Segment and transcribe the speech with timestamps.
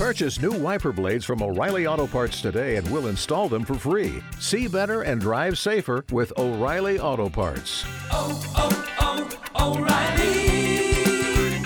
[0.00, 4.22] Purchase new wiper blades from O'Reilly Auto Parts today and we'll install them for free.
[4.38, 7.84] See better and drive safer with O'Reilly Auto Parts.
[8.10, 11.62] Oh, oh, oh, O'Reilly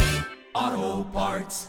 [0.53, 1.69] Auto Parts.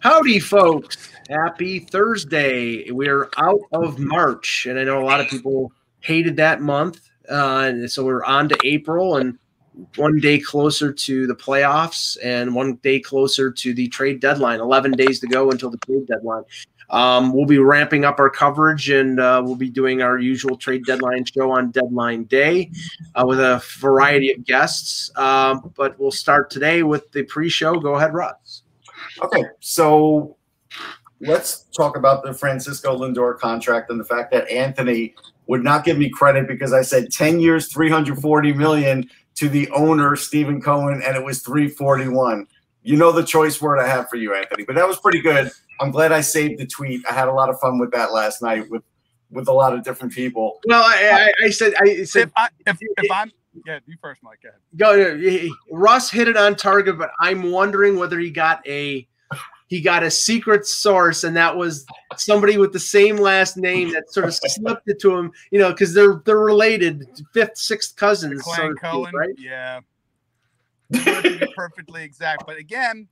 [0.00, 1.10] Howdy, folks.
[1.28, 2.90] Happy Thursday.
[2.90, 5.70] We're out of March, and I know a lot of people
[6.00, 7.10] hated that month.
[7.30, 9.38] Uh, and so we're on to April and
[9.96, 14.60] one day closer to the playoffs and one day closer to the trade deadline.
[14.60, 16.42] 11 days to go until the trade deadline.
[16.90, 20.84] Um, we'll be ramping up our coverage and uh, we'll be doing our usual trade
[20.86, 22.70] deadline show on deadline day
[23.14, 25.10] uh, with a variety of guests.
[25.16, 27.74] Um, but we'll start today with the pre show.
[27.74, 28.62] Go ahead, Russ.
[29.22, 30.36] Okay, so
[31.20, 35.14] let's talk about the Francisco Lindor contract and the fact that Anthony
[35.46, 40.16] would not give me credit because I said 10 years, 340 million to the owner,
[40.16, 42.46] Steven Cohen, and it was 341.
[42.82, 45.50] You know the choice word I have for you, Anthony, but that was pretty good.
[45.80, 47.04] I'm glad I saved the tweet.
[47.08, 48.82] I had a lot of fun with that last night with
[49.30, 50.58] with a lot of different people.
[50.66, 53.30] Well, I, I, I said, I said, If, I, if, if I'm,
[53.66, 54.40] yeah, you first, Mike.
[54.76, 55.20] Go ahead.
[55.22, 55.48] go.
[55.70, 59.06] Russ hit it on target, but I'm wondering whether he got a
[59.68, 64.10] he got a secret source, and that was somebody with the same last name that
[64.12, 65.30] sort of slipped it to him.
[65.50, 68.44] You know, because they're they're related, fifth, sixth cousins.
[68.44, 69.34] so Clan to speak, Cohen, right?
[69.38, 69.80] yeah.
[70.90, 73.08] You want it to be perfectly exact, but again,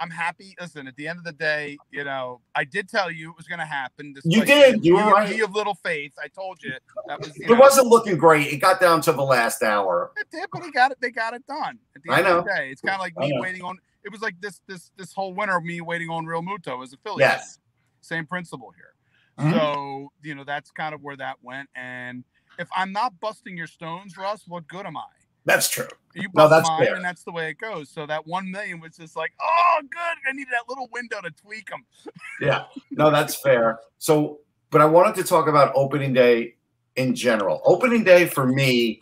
[0.00, 0.56] I'm happy.
[0.60, 3.46] Listen, at the end of the day, you know, I did tell you it was
[3.46, 4.14] going to happen.
[4.24, 4.84] You did.
[4.84, 5.40] You me- were right.
[5.42, 6.12] of little faith.
[6.20, 6.72] I told you
[7.06, 7.36] that was.
[7.36, 8.48] You It know, wasn't looking great.
[8.52, 10.10] It got down to the last hour.
[10.16, 10.98] It did, but he got it.
[11.00, 11.78] They got it done.
[11.94, 12.42] At the I end of know.
[12.42, 13.78] the day, it's kind of like me waiting on.
[14.04, 16.96] It was like this this this whole winter of me waiting on Realmuto as a
[16.98, 17.20] Philly.
[17.20, 17.58] Yes.
[18.00, 18.94] Same principle here.
[19.38, 19.52] Mhm.
[19.52, 21.68] So you know that's kind of where that went.
[21.74, 22.24] And
[22.58, 25.04] if I'm not busting your stones, Russ, what good am I?
[25.46, 25.88] That's true.
[26.14, 26.94] You No, bust that's mine, fair.
[26.96, 27.88] and that's the way it goes.
[27.88, 29.98] So that one million was just like, oh, good.
[30.28, 31.84] I needed that little window to tweak them.
[32.42, 32.64] Yeah.
[32.90, 33.80] No, that's fair.
[33.98, 34.40] So,
[34.70, 36.56] but I wanted to talk about opening day
[36.96, 37.62] in general.
[37.64, 39.00] Opening day for me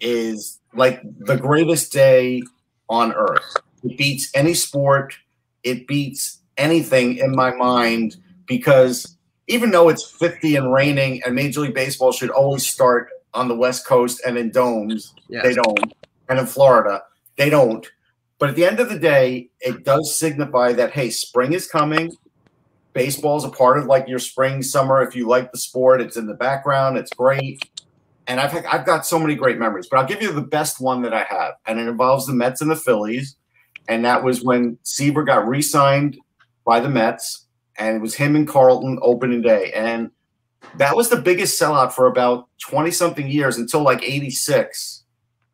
[0.00, 2.42] is like the greatest day
[2.88, 3.56] on earth.
[3.84, 5.14] It beats any sport,
[5.62, 8.16] it beats anything in my mind
[8.46, 9.16] because
[9.48, 13.54] even though it's 50 and raining and Major League Baseball should always start on the
[13.54, 15.44] West Coast and in domes, Yes.
[15.44, 15.92] they don't.
[16.28, 17.02] And in Florida,
[17.36, 17.86] they don't.
[18.38, 22.12] But at the end of the day, it does signify that, hey, spring is coming.
[22.92, 25.02] Baseball is a part of like your spring, summer.
[25.02, 26.96] If you like the sport, it's in the background.
[26.96, 27.68] It's great.
[28.26, 31.02] And I've, I've got so many great memories, but I'll give you the best one
[31.02, 31.54] that I have.
[31.66, 33.36] And it involves the Mets and the Phillies.
[33.88, 36.18] And that was when Seaver got re signed
[36.64, 37.46] by the Mets.
[37.78, 39.72] And it was him and Carlton opening day.
[39.72, 40.10] And
[40.76, 45.04] that was the biggest sellout for about 20 something years until like 86.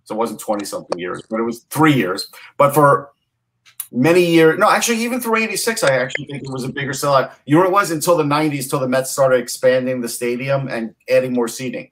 [0.04, 2.28] So it wasn't 20 something years, but it was three years.
[2.56, 3.10] But for
[3.92, 7.32] many years, no, actually, even through 86, I actually think it was a bigger sellout.
[7.44, 7.90] You know it was?
[7.90, 11.90] Until the 90s, till the Mets started expanding the stadium and adding more seating.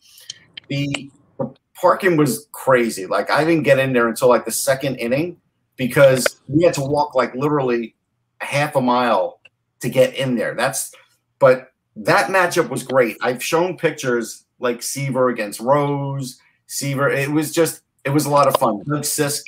[0.68, 3.06] The, the parking was crazy.
[3.06, 5.36] Like, I didn't get in there until like the second inning
[5.80, 7.94] because we had to walk like literally
[8.42, 9.40] half a mile
[9.80, 10.54] to get in there.
[10.54, 10.94] That's,
[11.38, 13.16] but that matchup was great.
[13.22, 17.08] I've shown pictures like Seaver against Rose, Seaver.
[17.08, 18.82] It was just, it was a lot of fun.
[18.86, 19.40] Doug Sisk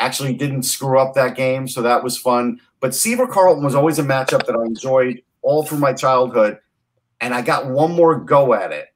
[0.00, 2.58] actually didn't screw up that game, so that was fun.
[2.80, 6.58] But Seaver Carlton was always a matchup that I enjoyed all through my childhood,
[7.20, 8.88] and I got one more go at it.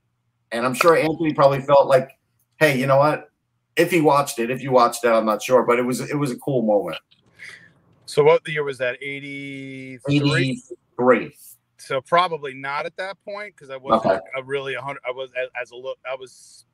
[0.51, 2.19] And I'm sure Anthony probably felt like,
[2.59, 3.31] hey, you know what?
[3.77, 6.17] If he watched it, if you watched it, I'm not sure, but it was it
[6.17, 6.99] was a cool moment.
[8.05, 8.99] So what year was that?
[9.01, 10.63] 83?
[10.99, 11.37] 83.
[11.79, 14.21] So probably not at that point because I wasn't Okay.
[14.37, 15.01] a really a hundred.
[15.07, 15.99] I was as, as a look.
[16.09, 16.67] I was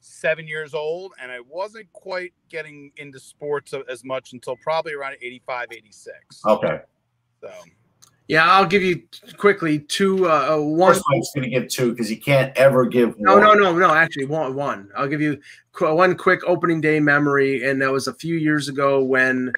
[0.00, 5.16] seven years old and I wasn't quite getting into sports as much until probably around
[5.20, 6.42] 85, 86.
[6.46, 6.80] Okay.
[7.40, 7.50] So
[8.28, 9.02] Yeah, I'll give you
[9.36, 10.28] quickly two.
[10.28, 10.94] Uh, uh, one.
[10.94, 13.42] First one's going to give two because you can't ever give No, one.
[13.42, 13.94] no, no, no.
[13.94, 14.54] Actually, one.
[14.54, 14.88] One.
[14.96, 15.40] I'll give you
[15.72, 19.52] qu- one quick opening day memory, and that was a few years ago when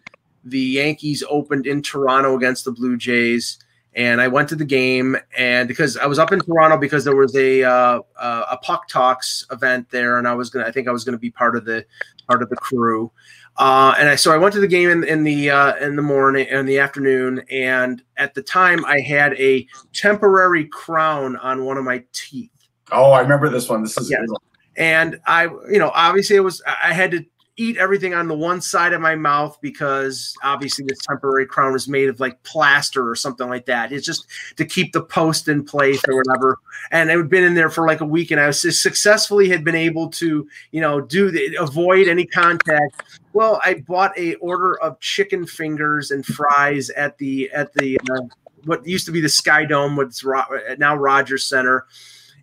[0.45, 3.59] the Yankees opened in Toronto against the Blue Jays,
[3.95, 7.17] and I went to the game, and because I was up in Toronto because there
[7.17, 10.89] was a uh, uh, a puck talks event there, and I was gonna, I think
[10.89, 11.87] I was gonna be part of the
[12.29, 13.11] part of the crew.
[13.59, 16.03] Uh, and I so I went to the game in, in the uh, in the
[16.03, 21.77] morning in the afternoon, and at the time I had a temporary crown on one
[21.77, 22.51] of my teeth
[22.93, 23.83] Oh, I remember this one.
[23.83, 24.21] This is a Yes.
[24.21, 24.41] good one.
[24.77, 27.25] and I, you know, obviously it was I had to
[27.59, 31.89] eat everything on the one side of my mouth because obviously this temporary crown is
[31.89, 33.93] made of like plaster or something like that.
[33.93, 36.59] It's just to keep the post in place or whatever.
[36.93, 39.65] And it had been in there for like a week, and I was successfully had
[39.65, 43.03] been able to, you know, do the avoid any contact.
[43.33, 48.23] Well, I bought a order of chicken fingers and fries at the at the uh,
[48.65, 50.45] what used to be the Sky Dome, what's ro-
[50.79, 51.87] now Rogers Center,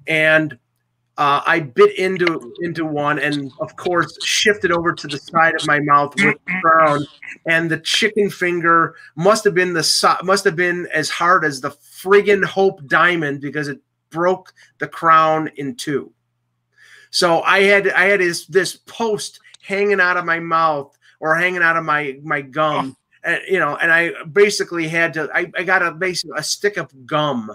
[0.07, 0.59] and
[1.17, 5.65] uh, I bit into into one and of course shifted over to the side of
[5.65, 7.05] my mouth with the crown
[7.45, 11.61] and the chicken finger must have been the so- must have been as hard as
[11.61, 13.79] the friggin' Hope Diamond because it
[14.09, 16.11] broke the crown in two.
[17.11, 21.61] So I had I had this this post hanging out of my mouth or hanging
[21.61, 22.97] out of my my gum.
[23.23, 25.29] And, you know, and I basically had to.
[25.33, 27.51] I, I got a basically a stick of gum,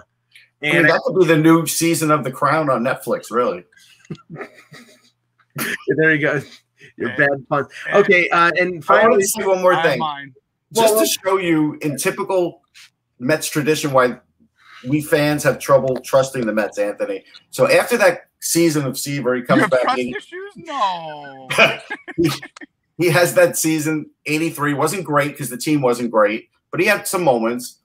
[0.63, 3.63] I mean, and that could be the new season of The Crown on Netflix, really.
[5.97, 6.41] there you go.
[6.97, 7.15] Your Yeah.
[7.17, 7.65] bad pun.
[7.93, 9.99] Okay, uh, and I wanted finally, to say one more thing.
[10.73, 12.61] just Well- to show you in typical
[13.19, 14.19] Mets tradition why
[14.87, 17.23] we fans have trouble trusting the Mets, Anthony.
[17.51, 19.81] So after that season of Seaver, he comes back.
[19.83, 20.53] trust He, issues?
[20.55, 21.47] No.
[22.97, 27.07] he has that season 83 wasn't great because the team wasn't great, but he had
[27.07, 27.77] some moments.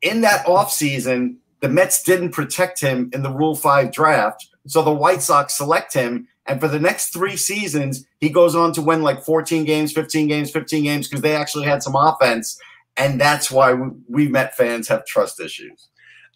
[0.00, 4.48] In that offseason, the Mets didn't protect him in the Rule 5 draft.
[4.66, 6.28] So the White Sox select him.
[6.46, 10.26] And for the next three seasons, he goes on to win like 14 games, 15
[10.28, 12.58] games, 15 games because they actually had some offense.
[12.96, 15.88] And that's why we, we Met fans have trust issues.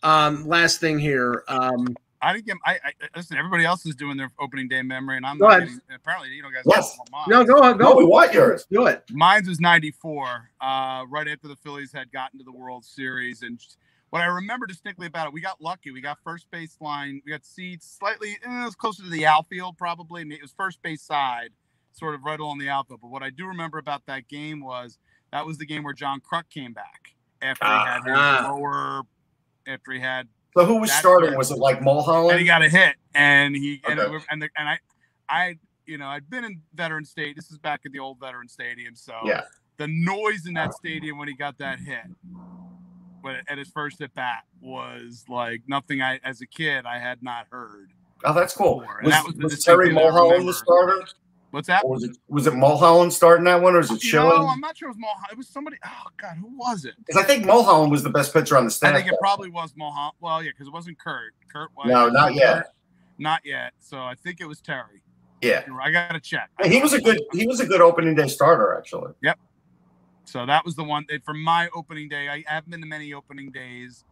[0.02, 1.42] um, last thing here.
[1.48, 1.88] Um,
[2.22, 2.56] I didn't get.
[2.64, 3.36] I, I listen.
[3.36, 6.42] Everybody else is doing their opening day memory, and I'm Go not getting, apparently you
[6.42, 6.62] know guys.
[6.64, 6.96] Yes.
[7.28, 8.64] no, go on, No, we want yours.
[8.70, 9.04] Do it.
[9.12, 13.58] Mine's was '94, uh, right after the Phillies had gotten to the World Series, and
[13.58, 13.76] just-
[14.16, 15.90] what I remember distinctly about it, we got lucky.
[15.90, 17.20] We got first base line.
[17.24, 18.38] We got seats slightly.
[18.44, 20.22] eh, it was closer to the outfield, probably.
[20.22, 21.50] It was first base side,
[21.92, 23.00] sort of right along the outfield.
[23.02, 24.98] But what I do remember about that game was
[25.32, 28.50] that was the game where John Kruk came back after he had his Ah.
[28.50, 29.02] lower,
[29.66, 31.30] after he had So who was starting?
[31.30, 31.38] fair.
[31.38, 32.30] Was it like Mulholland?
[32.32, 34.78] and he got a hit, and he and it, and, the, and I,
[35.28, 37.36] I, you know, I'd been in Veteran State.
[37.36, 39.42] This is back at the old Veteran Stadium, so Yeah.
[39.76, 42.04] the noise in that stadium when he got that hit,
[43.20, 46.02] when at his first at bat was like nothing.
[46.02, 47.90] I as a kid I had not heard.
[48.24, 48.78] Oh, that's cool.
[49.02, 51.06] Was, that was was Terry Mulholland the starter?
[51.50, 51.84] What's that?
[51.84, 54.28] Or was it was it Mulholland starting that one, or is it Schilling?
[54.28, 55.28] know, I'm not sure it was Mulholland.
[55.32, 55.76] It was somebody.
[55.86, 56.94] Oh God, who was it?
[56.98, 58.94] Because I think Mulholland was the best pitcher on the staff.
[58.94, 60.14] I think it probably was Mulholland.
[60.20, 61.32] Well, yeah, because it wasn't Curt.
[61.52, 62.72] Curt was No, not yet.
[63.18, 63.72] Not yet.
[63.80, 65.02] So I think it was Terry.
[65.40, 66.50] yeah, I gotta check.
[66.62, 69.12] And he was a good he was a good opening day starter actually.
[70.26, 72.28] So that was the one that for my opening day.
[72.28, 74.04] I haven't been to many opening days.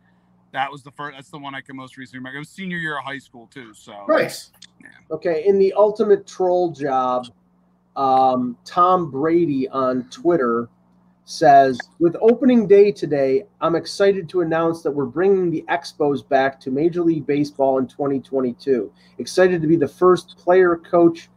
[0.53, 1.17] That was the first.
[1.17, 2.37] That's the one I can most recently remember.
[2.37, 3.75] It was senior year of high school too.
[3.75, 4.53] So Nice.
[5.11, 7.27] Okay, in the ultimate troll job,
[7.97, 10.69] um, Tom Brady on Twitter
[11.25, 16.61] says, "With opening day today, I'm excited to announce that we're bringing the Expos back
[16.61, 18.93] to Major League Baseball in 2022.
[19.19, 21.29] Excited to be the first player, coach,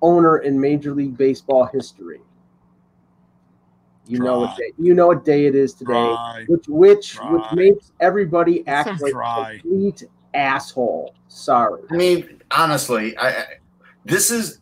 [0.00, 2.22] owner in Major League Baseball history."
[4.06, 6.44] You know what day, you know what day it is today, Dry.
[6.48, 9.52] which which which makes everybody act like dry.
[9.52, 10.02] a complete
[10.34, 11.14] asshole.
[11.28, 11.82] Sorry.
[11.90, 13.44] I mean, honestly, I, I
[14.04, 14.58] this is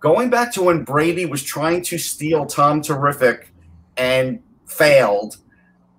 [0.00, 3.52] going back to when Brady was trying to steal Tom Terrific
[3.96, 5.36] and failed.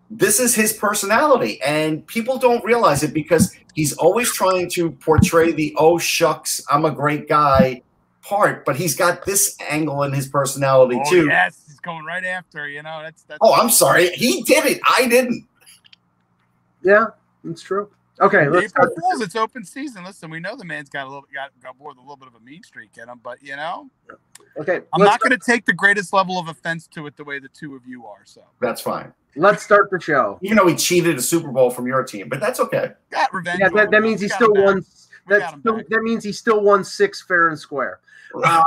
[0.09, 5.51] This is his personality, and people don't realize it because he's always trying to portray
[5.51, 7.83] the "oh shucks, I'm a great guy"
[8.23, 11.27] part, but he's got this angle in his personality Oh too.
[11.27, 12.67] yes, he's going right after.
[12.67, 13.39] You know that's that's.
[13.41, 14.81] Oh, I'm sorry, he did it.
[14.89, 15.47] I didn't.
[16.83, 17.07] Yeah,
[17.43, 17.89] that's true.
[18.21, 18.91] Okay, let's April start.
[18.99, 20.03] Fools, it's open season.
[20.03, 22.27] Listen, we know the man's got a little got, got more than a little bit
[22.27, 23.89] of a mean streak in him, but you know,
[24.57, 27.39] Okay, I'm not going to take the greatest level of offense to it the way
[27.39, 28.21] the two of you are.
[28.25, 29.13] So That's fine.
[29.37, 30.37] let's start the show.
[30.41, 32.91] Even though he cheated a Super Bowl from your team, but that's okay.
[33.09, 33.59] got revenge.
[33.61, 34.83] Yeah, that, that means he still won.
[35.27, 37.99] That still, that means he still won six fair and square.
[38.43, 38.61] Uh,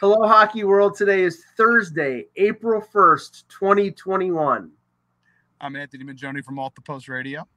[0.00, 0.94] Hello, Hockey World.
[0.94, 4.72] Today is Thursday, April first, twenty twenty one.
[5.58, 7.48] I'm Anthony Mingioni from Off the Post Radio.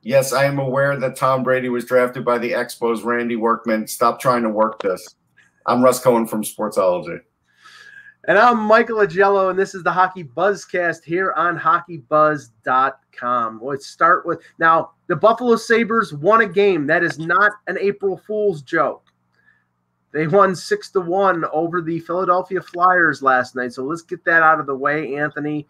[0.00, 3.04] Yes, I am aware that Tom Brady was drafted by the Expos.
[3.04, 5.14] Randy Workman, stop trying to work this.
[5.66, 7.20] I'm Russ Cohen from Sportsology.
[8.28, 13.60] And I'm Michael Agello, and this is the Hockey Buzzcast here on hockeybuzz.com.
[13.62, 16.86] Let's start with now the Buffalo Sabres won a game.
[16.86, 19.02] That is not an April Fool's joke.
[20.14, 23.72] They won six to one over the Philadelphia Flyers last night.
[23.72, 25.66] So let's get that out of the way, Anthony.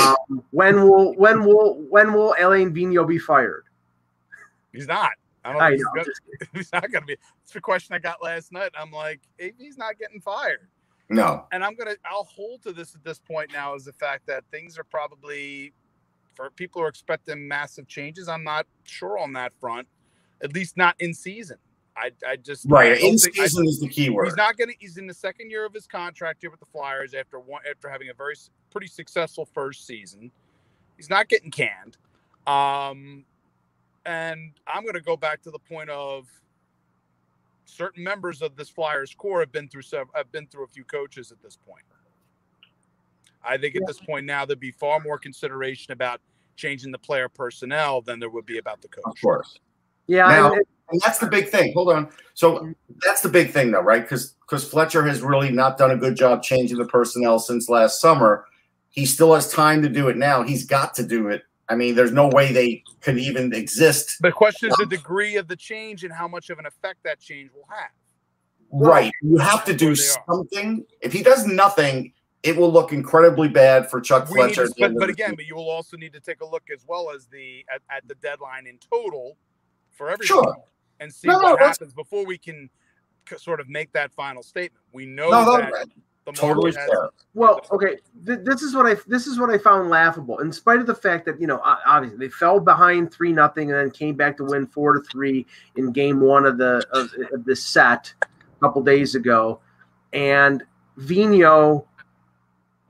[0.00, 3.64] Um, when will when will when will Alain Vigneault be fired?
[4.72, 5.10] He's not.
[5.44, 5.74] I don't I know.
[5.74, 6.06] he's, gonna,
[6.54, 7.16] he's not going to be.
[7.42, 8.70] It's the question I got last night.
[8.78, 10.68] I'm like, if he's not getting fired.
[11.08, 11.46] No.
[11.50, 14.44] and I'm gonna I'll hold to this at this point now is the fact that
[14.52, 15.74] things are probably
[16.34, 18.28] for people who are expecting massive changes.
[18.28, 19.88] I'm not sure on that front,
[20.40, 21.58] at least not in season.
[21.96, 22.98] I I just Right.
[23.00, 24.24] don't In think- I- season is the key word.
[24.26, 24.72] He's not gonna.
[24.78, 27.88] He's in the second year of his contract here with the Flyers after one after
[27.88, 28.34] having a very
[28.70, 30.30] pretty successful first season.
[30.96, 31.96] He's not getting canned.
[32.46, 33.24] Um,
[34.06, 36.28] and I'm gonna go back to the point of
[37.64, 40.84] certain members of this Flyers core have been through several have been through a few
[40.84, 41.84] coaches at this point.
[43.44, 46.20] I think at this point now there'd be far more consideration about
[46.56, 49.02] changing the player personnel than there would be about the coach.
[49.04, 49.58] Of course.
[50.06, 51.72] Yeah, Now- and- And that's the big thing.
[51.74, 52.08] Hold on.
[52.34, 52.72] So
[53.04, 54.02] that's the big thing, though, right?
[54.02, 58.00] Because because Fletcher has really not done a good job changing the personnel since last
[58.00, 58.44] summer.
[58.90, 60.42] He still has time to do it now.
[60.42, 61.42] He's got to do it.
[61.68, 64.20] I mean, there's no way they could even exist.
[64.20, 67.02] The question is the um, degree of the change and how much of an effect
[67.04, 67.90] that change will have.
[68.70, 69.10] Right.
[69.22, 70.24] You have to do Where are.
[70.28, 70.84] something.
[71.00, 74.66] If he does nothing, it will look incredibly bad for Chuck We Fletcher.
[74.66, 75.36] to, but, but again, season.
[75.36, 78.06] but you will also need to take a look as well as the at, at
[78.08, 79.36] the deadline in total
[79.92, 80.56] for everything Sure.
[81.02, 82.70] And see No, no, what that's- happens before we can
[83.28, 84.84] c- sort of make that final statement.
[84.92, 85.84] We know no, that no,
[86.26, 87.10] the totally has- fair.
[87.34, 90.38] Well, okay, th- this is what I this is what I found laughable.
[90.38, 93.78] In spite of the fact that you know, obviously they fell behind three nothing and
[93.80, 95.44] then came back to win four to three
[95.76, 98.26] in game one of the of, of the set a
[98.60, 99.58] couple days ago,
[100.12, 100.62] and
[100.98, 101.86] Vigneault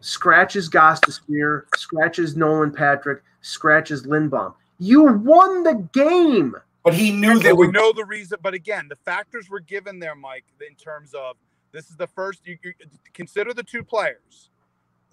[0.00, 4.54] scratches Gostisbehere, scratches Nolan Patrick, scratches Lindblom.
[4.78, 6.54] You won the game.
[6.84, 7.74] But he knew they But we would.
[7.74, 11.36] know the reason, but again, the factors were given there, Mike, in terms of
[11.72, 12.46] this is the first.
[12.46, 12.72] You, you
[13.14, 14.50] consider the two players,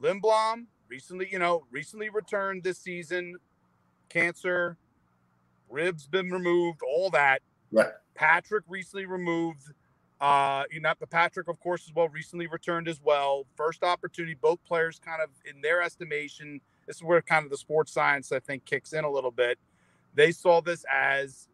[0.02, 3.36] Lindblom, recently, you know, recently returned this season,
[4.10, 4.78] cancer,
[5.70, 7.42] ribs been removed, all that.
[7.72, 7.92] Right.
[8.16, 9.64] Patrick recently removed.
[10.22, 13.46] Uh, you know, the Patrick, of course, as well, recently returned as well.
[13.56, 16.62] First opportunity, both players kind of in their estimation.
[16.88, 19.60] This is where kind of the sports science I think kicks in a little bit.
[20.16, 21.49] They saw this as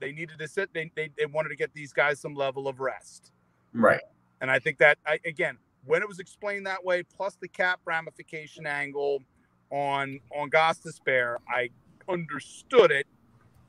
[0.00, 0.72] they needed to sit.
[0.72, 3.32] They, they, they wanted to get these guys some level of rest.
[3.72, 4.00] Right.
[4.40, 7.80] And I think that I, again, when it was explained that way, plus the cap
[7.84, 9.22] ramification angle
[9.70, 11.70] on on Gostisbehere, I
[12.08, 13.06] understood it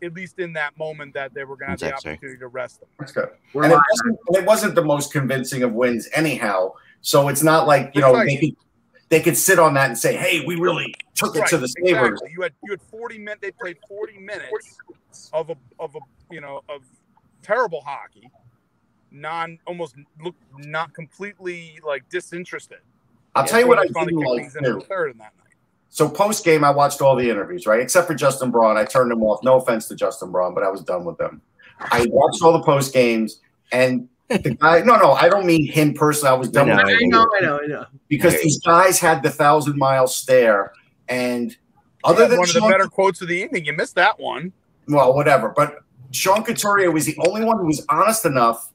[0.03, 2.11] at least in that moment that they were going to have the That's right.
[2.13, 2.89] opportunity to rest them.
[2.99, 3.29] That's good.
[3.53, 6.73] We're And it wasn't, and it wasn't the most convincing of wins, anyhow.
[7.01, 8.55] So it's not like you know they could
[9.09, 11.67] they could sit on that and say, "Hey, we really took it Right, to the
[11.67, 12.31] Sabres." exactly.
[12.33, 13.39] You had you had 40 minutes.
[13.41, 14.77] They played 40 minutes
[15.33, 15.99] of a of a
[16.33, 16.81] you know of
[17.41, 18.29] terrible hockey,
[19.11, 22.79] non almost look not completely like disinterested.
[23.35, 24.87] I'll tell you what I Finally didn't kicked like things too.
[24.87, 25.53] third in that night.
[25.89, 27.79] So post game, I watched all the interviews, right?
[27.79, 29.43] Except for Justin Braun, I turned him off.
[29.43, 31.41] No offense to Justin Braun, but I was done with them.
[31.79, 33.39] I watched all the post games,
[33.71, 34.81] and the guy.
[34.81, 36.29] No, no, I don't mean him personally.
[36.35, 36.87] I was done I with.
[36.87, 37.85] I know, I know, I know.
[38.09, 40.73] because these guys had the thousand mile stare,
[41.09, 41.55] and
[42.03, 44.19] other Yeah, than one of the Sean better quotes of the evening, you missed that
[44.19, 44.53] one.
[44.87, 45.53] well, whatever.
[45.55, 45.79] But
[46.11, 48.71] Sean Couturier was the only one who was honest enough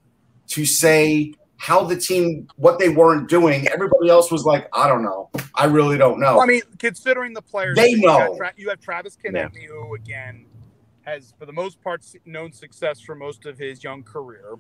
[0.48, 3.68] to say how the team, what they weren't doing.
[3.68, 5.30] Everybody else was like, I don't know.
[5.54, 6.32] I really don't know.
[6.32, 8.34] Well, I mean, considering the players, They you know.
[8.36, 10.46] Tra- you have Travis Konecny, who again
[11.02, 14.56] has, for the most part, known success for most of his young career.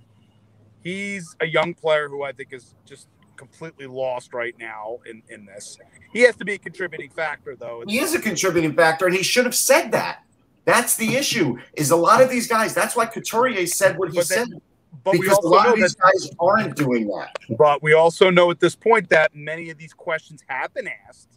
[0.82, 3.08] He's a young player who I think is just
[3.46, 5.78] completely lost right now in in this.
[6.12, 7.82] He has to be a contributing factor, though.
[7.88, 10.22] he is a contributing factor, and he should have said that.
[10.64, 11.58] That's the issue.
[11.74, 12.72] Is a lot of these guys.
[12.74, 14.62] That's why Couturier said what he But then- said
[15.04, 16.02] but we because a also lot know of these that.
[16.12, 17.34] guys aren't doing that.
[17.58, 21.30] But we also know at this point that many of these questions have been asked.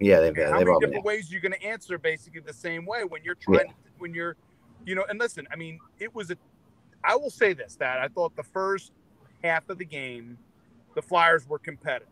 [0.00, 0.90] Yeah, they've, And how they've many all been.
[0.90, 4.36] different ways you're going to answer basically the same way when you're trying when you're
[4.84, 6.36] you know and listen i mean it was a
[7.02, 8.92] i will say this that i thought the first
[9.42, 10.36] half of the game
[10.96, 12.08] the flyers were competitive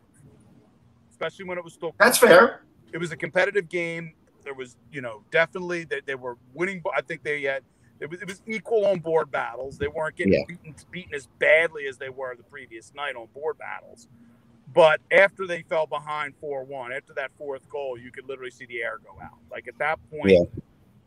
[1.10, 2.62] especially when it was still That's fair.
[2.92, 4.14] it was a competitive game
[4.44, 7.62] there was you know definitely they, they were winning i think they had
[8.00, 10.44] it was, it was equal on board battles they weren't getting Yeah.
[10.46, 14.08] beaten, beaten as badly as they were the previous night on board battles
[14.74, 18.82] but after they fell behind 4-1 after that fourth goal you could literally see the
[18.82, 20.44] air go out like at that point Yeah.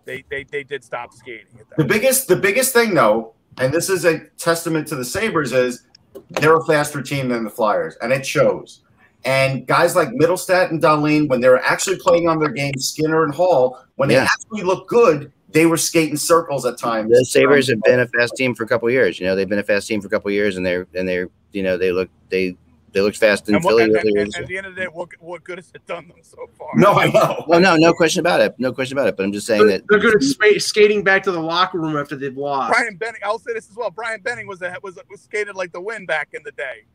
[0.06, 1.90] they, they they did stop skating at that The point.
[1.92, 5.84] biggest, the biggest thing though, and this is a testament to the Sabres, is
[6.30, 8.82] they're a faster team than the Flyers, and it shows.
[9.26, 13.24] And guys like Mittelstadt and Dahlin, when they were actually playing on their game, Skinner
[13.24, 17.10] and Hall, when they actually looked good, they were skating circles at times.
[17.10, 19.20] The Sabres have been a fast team for a couple years.
[19.20, 21.30] You know, they've been a fast team for a couple years, and they're and they're
[21.52, 22.56] you know they look they
[22.98, 24.22] they looked fast in and, Philly and, and, earlier.
[24.24, 26.18] and this at the end of the day what, what good has it done them
[26.24, 27.44] so far No, I know.
[27.48, 28.56] Well, no, no question about it.
[28.58, 29.16] No question about it.
[29.16, 31.80] But I'm just saying They're, that they're good at spa- skating back to the locker
[31.80, 32.74] room after they've lost.
[32.74, 33.92] Brian Benning, I'll say this as well.
[33.92, 36.86] Brian Benning was a, was was skated like the wind back in the day.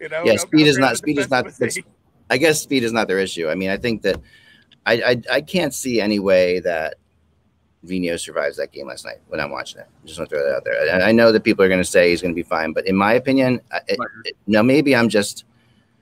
[0.00, 1.46] You know, Yeah, no speed is not- speed is not-
[2.30, 3.48] I guess speed is not their issue.
[3.48, 4.20] I mean, I think that
[4.86, 6.94] I I, I can't see any way that
[7.86, 9.86] Vigneault survives that game last night when I'm watching it.
[10.02, 10.88] I Just want to throw that out there.
[10.92, 12.86] And I know that people are going to say he's going to be fine, but
[12.86, 15.44] in my opinion, I, it, it- now maybe I'm just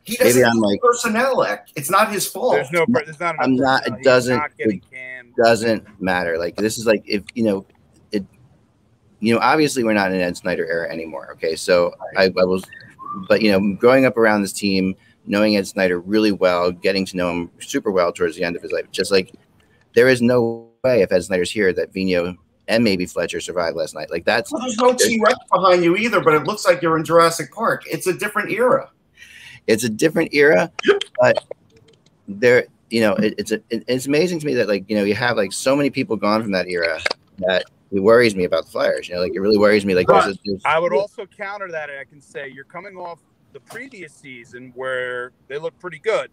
[0.03, 1.43] He Maybe doesn't I'm like- personnel.
[1.77, 2.55] It's not his fault.
[2.55, 2.85] There's no.
[2.89, 3.35] There's not.
[3.37, 5.35] enough I'm not- it doesn't- Not getting canned.
[5.37, 6.37] doesn't matter.
[6.39, 7.67] Like this is like if you know
[8.11, 8.25] it.
[9.21, 11.31] You know, obviously we're not in Ed Snider era anymore.
[11.33, 12.65] Okay, so I, I was,
[13.29, 14.95] but you know, growing up around this team,
[15.27, 18.63] knowing Ed Snider really well, getting to know him super well towards the end of
[18.63, 19.33] his life, just like
[19.95, 22.37] there is no way if Ed Snider's here that Vigneault
[22.69, 24.11] and maybe Fletcher survived last night.
[24.11, 26.97] Like that's Well, there's no T Rex behind you either, but it looks like you're
[26.97, 27.85] in Jurassic Park.
[27.87, 28.91] It's a different era.
[29.67, 30.71] it's a different era,
[31.21, 31.45] but
[32.27, 35.05] there, you know, it, it's a, it, it's amazing to me that like you know
[35.05, 37.01] you have like so many people gone from that era
[37.39, 39.09] that it worries me about the Flyers.
[39.09, 39.95] You know, like it really worries me.
[39.95, 42.97] Like there's, a, there's I would also counter that, and I can say you're coming
[42.97, 43.21] off
[43.53, 46.31] the previous season where they look pretty good.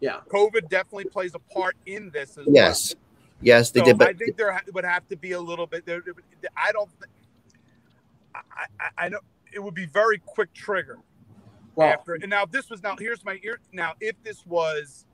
[0.00, 0.20] Yeah.
[0.28, 2.94] COVID definitely plays a part in this as yes,
[3.40, 3.86] yes they well.
[3.88, 5.86] did, but I think there would have to be a little bit.
[5.86, 6.02] There,
[6.56, 6.90] I don't.
[8.34, 8.40] I,
[8.80, 9.20] I, I know
[9.52, 10.98] it would be very quick trigger
[11.74, 12.14] Well, after.
[12.14, 12.96] And now if this was now.
[12.98, 13.60] Here's my ear.
[13.72, 15.06] Now if this was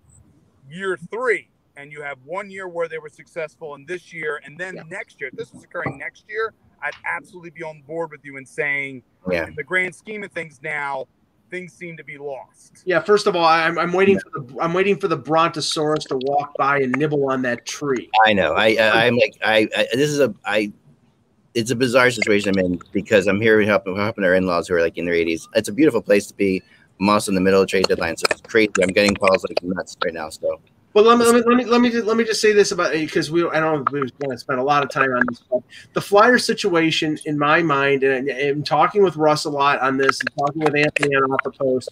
[0.68, 4.58] year three, and you have one year where they were successful, and this year, and
[4.58, 4.82] then Yeah.
[4.90, 8.36] next year, if this was occurring next year, I'd absolutely be on board with you
[8.36, 11.06] in saying, yeah, in the grand scheme of things, now
[11.50, 12.82] things seem to be lost.
[12.84, 13.00] yeah.
[13.00, 16.54] First of all, I'm, I'm waiting for the I'm waiting for the Brontosaurus to walk
[16.56, 18.10] by and nibble on that tree.
[18.24, 18.54] I know.
[18.54, 20.72] I, I I'm like I, I this is a I.
[21.54, 24.82] It's a bizarre situation I'm in because I'm here helping helping our in-laws who are
[24.82, 25.48] like in their 80s.
[25.54, 26.62] It's a beautiful place to be.
[27.00, 28.70] I'm also in the middle of trade deadline, so it's crazy.
[28.82, 30.28] I'm getting calls like nuts right now.
[30.28, 30.60] So
[30.96, 32.72] Well, let me let me let me let me just, let me just say this
[32.72, 35.42] about because we I don't we want to spend a lot of time on this.
[35.50, 35.60] But
[35.92, 40.20] the Flyer situation, in my mind, and, and talking with Russ a lot on this,
[40.20, 41.90] and talking with Anthony on off the post,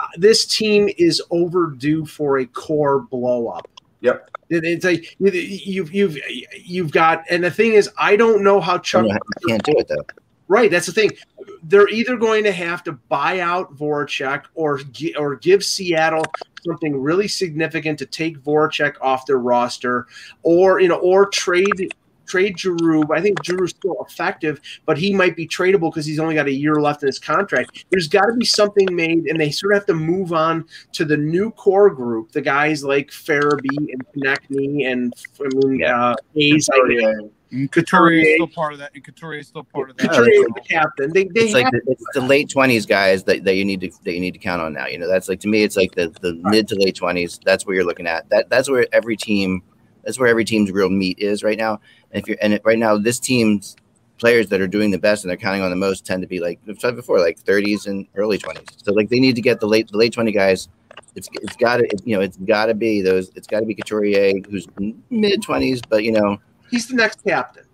[0.00, 3.68] uh, this team is overdue for a core blow up.
[4.00, 4.30] Yep.
[4.48, 6.16] It- It's a you've you've
[6.64, 9.18] you've got, and the thing is, I don't know how Chuck I
[9.48, 10.06] can't do it though.
[10.48, 11.10] Right, that's the thing.
[11.64, 14.80] They're either going to have to buy out Voracek or
[15.18, 16.24] or give Seattle
[16.64, 20.06] something really significant to take Voracek off their roster,
[20.42, 21.92] or you know, or trade
[22.26, 23.02] trade Giroux.
[23.12, 26.52] I think Giroux's still effective, but he might be tradable because he's only got a
[26.52, 27.84] year left in his contract.
[27.90, 31.04] There's got to be something made, and they sort of have to move on to
[31.04, 36.10] the new core group, the guys like Farabee and Konecny and I mean, Yeah.
[36.10, 36.68] uh, Hayes.
[36.88, 37.12] Yeah.
[37.50, 38.92] And Couturier is still part of that.
[38.94, 40.08] And Couturier is still part of that.
[40.08, 41.12] Couturier is the captain.
[41.12, 43.90] They, they It's like the, it's the late 20s guys that, that you need to
[44.04, 44.86] that you need to count on now.
[44.86, 47.40] You know, that's like to me, it's like the the mid to late 20s.
[47.44, 48.28] That's where you're looking at.
[48.30, 49.62] That that's where every team
[50.04, 51.80] that's where every team's real meat is right now.
[52.12, 53.76] And if you're and it, right now, this team's
[54.18, 56.40] players that are doing the best and they're counting on the most tend to be
[56.40, 58.84] like I've said before, like 30s and early 20s.
[58.84, 60.68] So like they need to get the late the late 20 guys.
[61.16, 63.30] It's it's got to you know it's got to be those.
[63.34, 64.68] It's got to be Couturier who's
[65.10, 66.38] mid 20s, but you know
[66.70, 67.64] he's the next captain.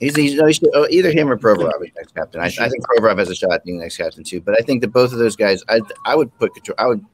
[0.00, 2.40] He's, he's no, he should, oh, either him or Provorov is next captain.
[2.40, 4.40] I, I think Provorov has a shot at being the next captain too.
[4.40, 7.04] But I think that both of those guys, I I would put Couture, I would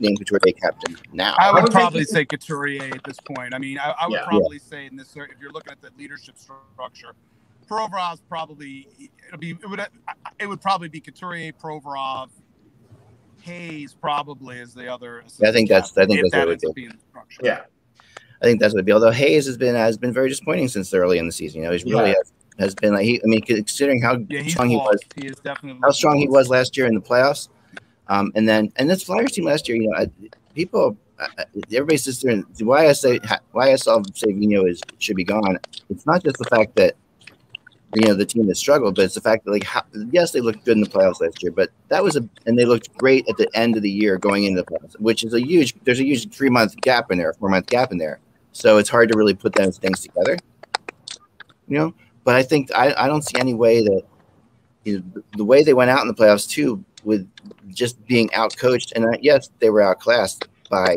[0.00, 1.34] name Couturier captain now.
[1.38, 3.54] I I would would probably say Couturier at this point.
[3.54, 4.24] I mean, I, I would Yeah.
[4.24, 7.12] probably say in this, if you're looking at the leadership structure,
[7.70, 8.88] Provorov's probably
[9.28, 9.80] it'll be it would
[10.40, 12.30] it would probably be Couturier, Provorov,
[13.42, 15.22] Hayes probably is the other.
[15.42, 17.40] I think that's- I think that's what that it ends would up being the structure.
[17.44, 17.60] Yeah.
[18.44, 18.92] I think that's what it'd be.
[18.92, 21.62] Although Hayes has been has been very disappointing since early in the season.
[21.62, 22.16] You know, he's really Yeah.
[22.18, 23.18] has, has been like he.
[23.24, 25.00] I mean, considering how Yeah, strong he was.
[25.16, 27.48] He is definitely how strong he was last year in the playoffs,
[28.08, 29.78] um, and then and this Flyers team last year.
[29.78, 30.10] You know, I,
[30.54, 33.18] people, I, everybody sits there and why I say
[33.52, 35.58] why I saw Savino is should be gone.
[35.88, 36.96] It's not just the fact that
[37.94, 40.40] you know the team has struggled, but it's the fact that like how, yes they
[40.40, 43.26] looked good in the playoffs last year, but that was a and they looked great
[43.26, 45.74] at the end of the year going into the playoffs, which is a huge.
[45.84, 48.20] There's a huge three month gap in there, four month gap in there,
[48.54, 50.38] so it's hard to really put those things together.
[51.68, 54.02] You know, but I think I, I don't see any way that
[54.84, 57.28] you know, the, way they went out in the playoffs too, with
[57.68, 60.96] just being out coached, and uh, yes, they were outclassed by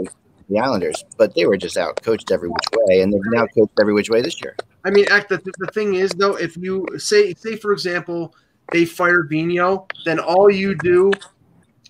[0.49, 3.73] the Islanders, but they were just out coached every which way, and they've out coached
[3.79, 4.55] every which way this year.
[4.85, 8.33] I mean, act the, the thing is though, if you say say for example
[8.71, 11.11] they fire Vigneault, then all you do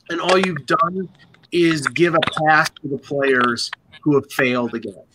[0.09, 1.09] and all you've done
[1.51, 5.06] is give a pass to the players who have failed again.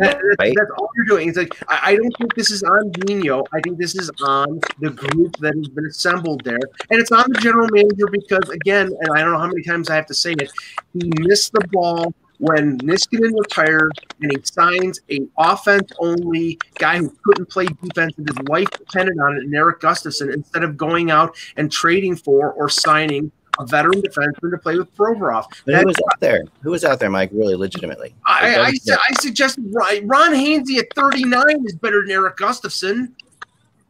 [0.00, 0.54] That- that's, Right.
[0.56, 1.28] that's all you're doing.
[1.28, 3.46] It's like I, I don't think this is on Vigneault.
[3.52, 6.58] I think this is on the group that has been assembled there,
[6.90, 9.90] and it's on the general manager because again, and I don't know how many times
[9.90, 10.50] I have to say it,
[10.94, 17.14] he missed the ball when Niskanen retired and he signs a offense only guy who
[17.22, 21.10] couldn't play defense and his life depended on it, and Erik Gustafsson, instead of going
[21.10, 25.46] out and trading for or signing a veteran defenseman to play with Provorov.
[25.66, 26.44] But who was out there?
[26.62, 27.30] Who was out there, Mike?
[27.32, 28.14] Really, legitimately?
[28.26, 33.12] I, I, I suggested Ron Hainsey at 39 is better than Erik Gustafsson.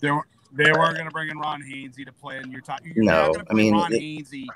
[0.00, 2.80] They, were, they weren't going to bring in Ron Hainsey to play in your top.
[2.84, 4.46] You're no, I mean Ron it, Hainsey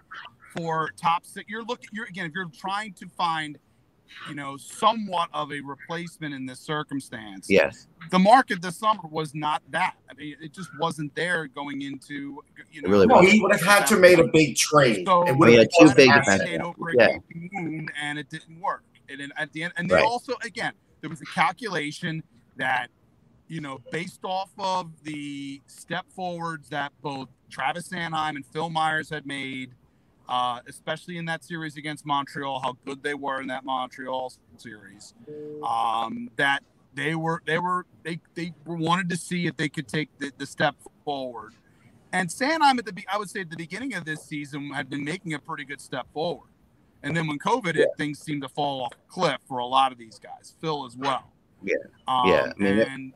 [0.57, 1.49] for top six.
[1.49, 1.89] You're looking.
[1.93, 2.27] You're again.
[2.27, 3.59] If you're trying to find
[4.29, 7.49] you know, somewhat of a replacement in this circumstance.
[7.49, 7.87] Yes.
[8.11, 9.95] The market this summer was not that.
[10.11, 12.89] I mean, it just wasn't there going into, you know.
[12.89, 15.07] really no, he would have had to made a big trade.
[15.07, 16.75] So it would have been two big defensive.
[16.95, 17.19] Yeah.
[18.01, 18.85] And it didn't work.
[19.09, 20.05] And then at the end, and they Right.
[20.05, 22.23] also, again, there was a calculation
[22.57, 22.89] that,
[23.49, 29.11] you know, based off of the step forwards that both Travis Sanheim and Phil Myers
[29.11, 29.73] had made,
[30.29, 35.15] uh, especially in that series against Montreal, how good they were in that Montreal series.
[35.67, 36.63] Um, that
[36.95, 40.47] they were they were they they wanted to see if they could take the, the
[40.47, 41.53] step forward.
[42.13, 45.05] And Sanheim at the I would say at the beginning of this season had been
[45.05, 46.49] making a pretty good step forward.
[47.03, 49.93] And then when COVID hit, things seemed to fall off a cliff for a lot
[49.93, 51.31] of these guys, Phil as well.
[51.63, 51.75] Yeah.
[52.09, 53.13] Um, Yeah, I mean, and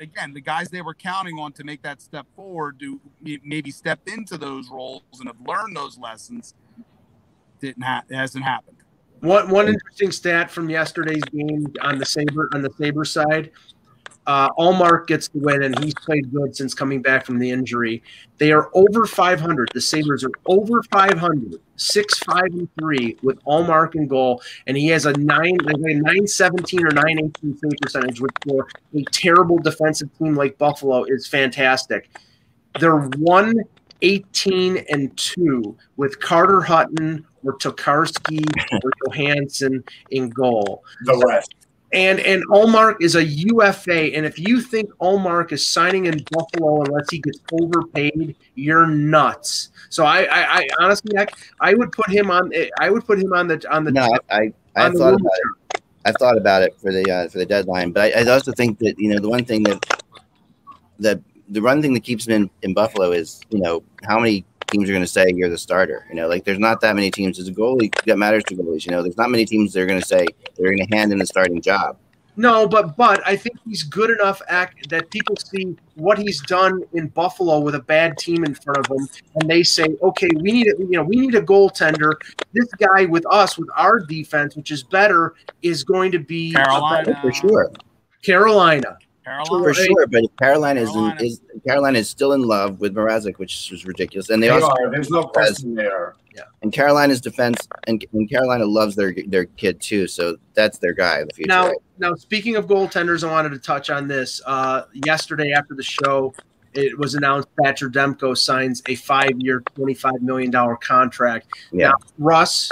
[0.00, 3.00] again, the guys they were counting on to make that step forward to
[3.44, 6.54] maybe step into those roles and have learned those lessons
[7.60, 8.76] didn't ha- hasn't happened.
[9.20, 13.50] One one interesting stat from yesterday's game on the Sabre on the Sabre side.
[14.28, 18.02] Uh, Ullmark gets the win, and he's played good since coming back from the injury.
[18.36, 19.70] They are over 500.
[19.72, 24.88] The Sabres are over 500, six, five, and three with Ullmark in goal, and he
[24.88, 30.10] has a nine, like a 917 or 918 save percentage, which for a terrible defensive
[30.18, 32.10] team like Buffalo is fantastic.
[32.78, 33.54] They're one
[34.02, 38.44] 18 and 2 with Carter Hutton or Tokarski
[38.84, 40.84] or Johansson in goal.
[41.04, 41.54] the rest.
[41.92, 44.14] And and Ullmark is a UFA.
[44.14, 49.70] And if you think Ullmark is signing in Buffalo unless he gets overpaid, you're nuts.
[49.88, 51.26] So I I, I honestly I,
[51.60, 54.52] I would put him on I would put him on the on the No, I
[54.76, 55.82] I, I thought about it.
[56.04, 58.78] I thought about it for the uh, for the deadline, but I, I also think
[58.80, 59.84] that you know the one thing that
[61.00, 64.44] that the one thing that keeps him in, in Buffalo is you know how many
[64.68, 66.06] teams are going to say you're the starter.
[66.08, 68.86] You know, like there's not that many teams as a goalie that matters to goalies.
[68.86, 70.26] You know, there's not many teams that are going to say
[70.56, 71.98] they're going to hand him the starting job.
[72.38, 76.84] No, but but I think he's good enough act that people see what he's done
[76.92, 80.52] in Buffalo with a bad team in front of him, and they say, okay, we
[80.52, 82.12] need a you know we need a goaltender.
[82.52, 87.18] This guy with us with our defense, which is better, is going to be Carolina.
[87.20, 87.72] For sure,
[88.22, 88.96] Carolina.
[89.28, 89.64] Carolina.
[89.64, 90.06] for sure.
[90.06, 91.22] But Carolina is in, Carolina.
[91.22, 94.30] is Carolina is still in love with Mrazek, which is ridiculous.
[94.30, 94.90] And they They also are.
[94.90, 96.14] There's no question there.
[96.34, 96.44] Yeah.
[96.62, 100.06] And Carolina's defense and, and Carolina loves their their kid too.
[100.06, 101.48] So that's their guy the future.
[101.48, 104.40] Now, now speaking of goaltenders, I wanted to touch on this.
[104.46, 106.32] Uh, yesterday after the show,
[106.74, 111.48] it was announced Thatcher Demko signs a five-year, twenty-five million dollar contract.
[111.72, 111.88] Yeah.
[111.88, 112.70] Now, Russ,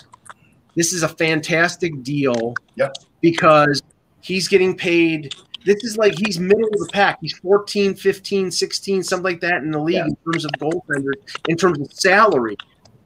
[0.77, 2.55] this is a fantastic deal.
[2.77, 2.95] Yep.
[3.21, 3.83] Because
[4.21, 5.35] he's getting paid.
[5.67, 7.19] This is like he's middle of the pack.
[7.21, 10.07] He's 14, 15, 16, something like that in the league Yeah.
[10.07, 11.15] in terms of goaltenders,
[11.49, 12.57] in terms of salary.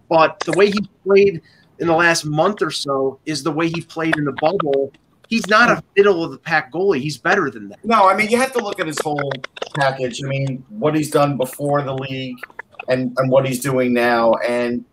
[0.09, 1.41] But the way he played
[1.79, 4.93] in the last month or so is the way he played in the bubble.
[5.29, 7.01] He's not a middle of the pack goalie.
[7.01, 7.83] He's better than that.
[7.85, 9.33] No, I mean you have to look at his whole
[9.77, 10.23] package.
[10.23, 12.37] I mean, what he's done before the league
[12.89, 14.35] and, and what he's doing now.
[14.47, 14.85] And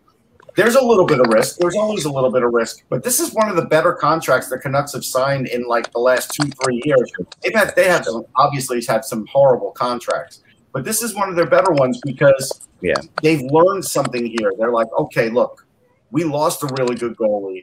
[0.58, 1.56] there's a little bit of risk.
[1.58, 2.82] There's always a little bit of risk.
[2.88, 6.00] But this is one of the better contracts the Canucks have signed in like the
[6.00, 7.12] last two, three years.
[7.44, 10.42] They've had they have some obviously had some horrible contracts.
[10.72, 12.94] But this is one of their better ones because Yeah.
[13.22, 14.52] they've learned something here.
[14.58, 15.64] They're like, okay, look,
[16.10, 17.60] we lost a really good goalie.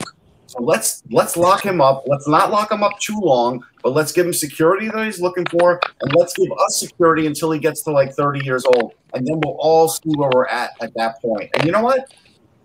[0.47, 2.05] So let's let's lock him up.
[2.07, 5.45] Let's not lock him up too long, but let's give him security that he's looking
[5.47, 9.27] for, and let's give us security until he gets to like 30 years old, and
[9.27, 11.49] then we'll all see where we're at at that point.
[11.55, 12.13] And you know what?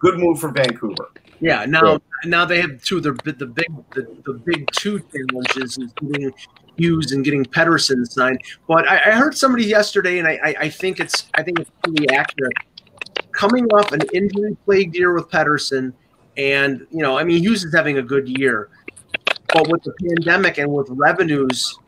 [0.00, 1.10] Good move for Vancouver.
[1.40, 1.64] Yeah.
[1.66, 3.00] Now, now they have two.
[3.00, 6.32] The the big the, the big two challenges is getting
[6.76, 8.40] Hughes and getting Pettersson signed.
[8.66, 11.70] But I, I heard somebody yesterday, and I, I I think it's I think it's
[11.82, 12.54] pretty accurate.
[13.32, 15.92] Coming off an injury plagued year with Pettersson,
[16.36, 18.68] and you know, I mean, Hughes is having a good year,
[19.52, 21.78] but with the pandemic and with revenues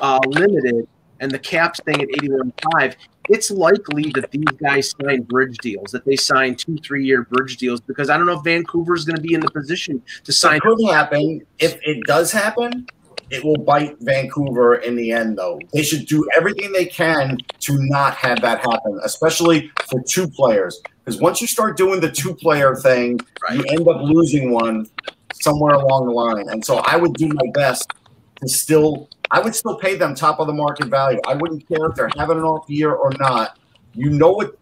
[0.00, 0.86] uh, limited
[1.20, 2.96] and the cap staying at 81.5,
[3.28, 7.56] it's likely that these guys sign bridge deals, that they sign two, three year bridge
[7.56, 10.32] deals, because I don't know if Vancouver is going to be in the position to
[10.32, 10.56] sign.
[10.56, 11.42] It could happen.
[11.58, 12.86] If it does happen,
[13.30, 15.60] it will bite Vancouver in the end, though.
[15.72, 20.80] They should do everything they can to not have that happen, especially for two players.
[21.04, 23.20] Because once you start doing the two player thing,
[23.52, 24.86] you end up losing one
[25.34, 26.48] somewhere along the line.
[26.48, 27.90] And so I would do my best
[28.40, 31.20] to still, I would still pay them top of the market value.
[31.26, 33.58] I wouldn't care if they're having an off year or not.
[33.94, 34.58] You know what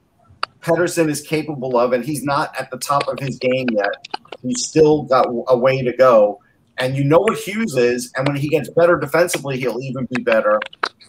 [0.60, 4.08] Pettersson is capable of, and he's not at the top of his game yet.
[4.42, 6.40] He's still got a way to go.
[6.78, 10.22] And you know what Hughes is, and when he gets better defensively, he'll even be
[10.22, 10.60] better.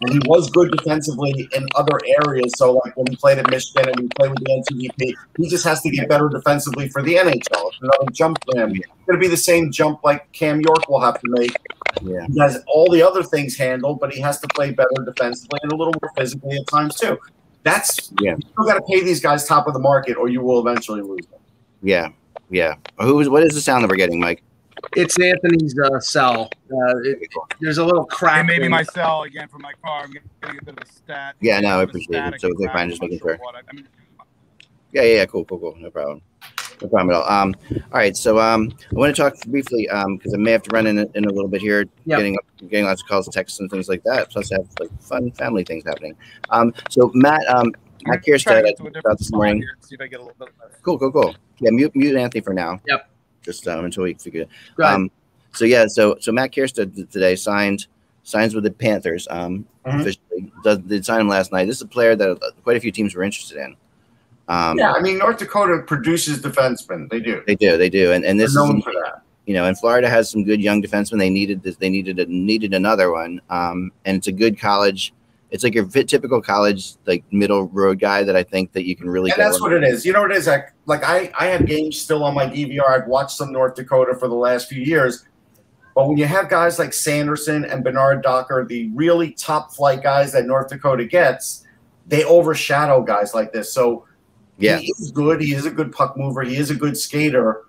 [0.01, 2.53] And he was good defensively in other areas.
[2.55, 5.65] So, like when he played at Michigan and he played with the NTDP, he just
[5.65, 7.35] has to get better defensively for the NHL.
[7.67, 8.71] It's another jump for him.
[8.75, 11.51] It's going to be the same jump like Cam York will have to make.
[12.01, 12.25] Yeah.
[12.31, 15.71] He has all the other things handled, but he has to play better defensively and
[15.71, 17.17] a little more physically at times too.
[17.63, 18.35] That's Yeah.
[18.35, 21.01] you still got to pay these guys top of the market, or you will eventually
[21.01, 21.39] lose them.
[21.81, 22.09] Yeah.
[22.49, 22.75] Yeah.
[22.99, 24.43] Who is what is the sound that we're getting, Mike?
[24.95, 26.49] It's Anthony's uh, cell.
[26.71, 27.19] Uh, it,
[27.59, 28.39] there's a little crack.
[28.39, 30.03] And maybe in- my cell again from my car.
[30.03, 31.35] I'm getting a bit of a stat.
[31.41, 32.41] Yeah, no, I bit of a appreciate it.
[32.41, 32.73] So, okay, crack.
[32.75, 33.55] fine, just making sure sure.
[33.55, 33.87] I- I mean,
[34.91, 35.75] Yeah, yeah, yeah, cool, cool, cool.
[35.79, 36.21] No problem.
[36.81, 37.29] No problem at all.
[37.29, 40.61] Um, all right, so um, I want to talk briefly um, because I may have
[40.63, 42.17] to run in, in a little bit here, Yep.
[42.19, 42.37] getting
[42.69, 44.29] getting lots of calls, texts, and things like that.
[44.29, 46.15] Plus, I have like fun family things happening.
[46.51, 47.73] Um, so Matt, um,
[48.05, 49.57] Matt I'm trying Kiersted, to to a talked different about this morning.
[49.63, 50.49] here, see if I get a little bit.
[50.83, 51.35] Cool, cool, cool.
[51.59, 52.79] Yeah, mute, mute Anthony for now.
[52.87, 53.09] Yep.
[53.47, 54.49] Just um, until we figure it.
[54.75, 54.83] Go.
[54.83, 55.09] Um,
[55.53, 57.87] so yeah, so so Matt Kiersted today signed
[58.23, 59.25] signs with the Panthers.
[59.31, 60.01] Um, Mhm.
[60.01, 61.65] officially does did sign him last night.
[61.65, 63.77] This is a player that uh, quite a few teams were interested in.
[64.49, 67.09] Um, Yeah, I mean North Dakota produces defensemen.
[67.09, 67.41] They do.
[67.47, 69.21] they do, they do, and and They're this known is for that.
[69.45, 71.19] you know, and Florida has some good young defensemen.
[71.19, 71.77] They needed this.
[71.77, 73.39] They needed a, needed another one.
[73.49, 75.13] Um, and it's a good college.
[75.49, 79.09] It's like your typical college, like middle road guy that I think that you can
[79.09, 79.31] really.
[79.31, 80.05] And get that's what it is.
[80.05, 80.47] You know what it is?
[80.47, 82.89] Like, like I, I have games still on my DVR.
[82.89, 85.25] I've watched some North Dakota for the last few years.
[85.95, 90.31] But when you have guys like Sanderson and Bernard Docker, the really top flight guys
[90.33, 91.65] that North Dakota gets,
[92.05, 93.73] they overshadow guys like this.
[93.73, 94.05] So
[94.59, 95.41] Yeah, he is good.
[95.41, 96.43] He is a good puck mover.
[96.43, 97.63] He is a good skater.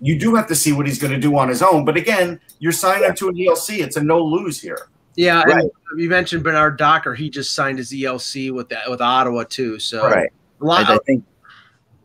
[0.00, 1.84] You do have to see what he's going to do on his own.
[1.84, 3.78] But again, you're signing him to an ELC.
[3.78, 4.88] It's a no lose here.
[5.16, 5.64] Yeah, Right.
[5.90, 7.14] and you mentioned Bernard Docker.
[7.14, 9.78] He just signed his ELC with that with Ottawa too.
[9.78, 10.30] So right.
[10.60, 10.88] a lot.
[10.88, 11.24] I, I think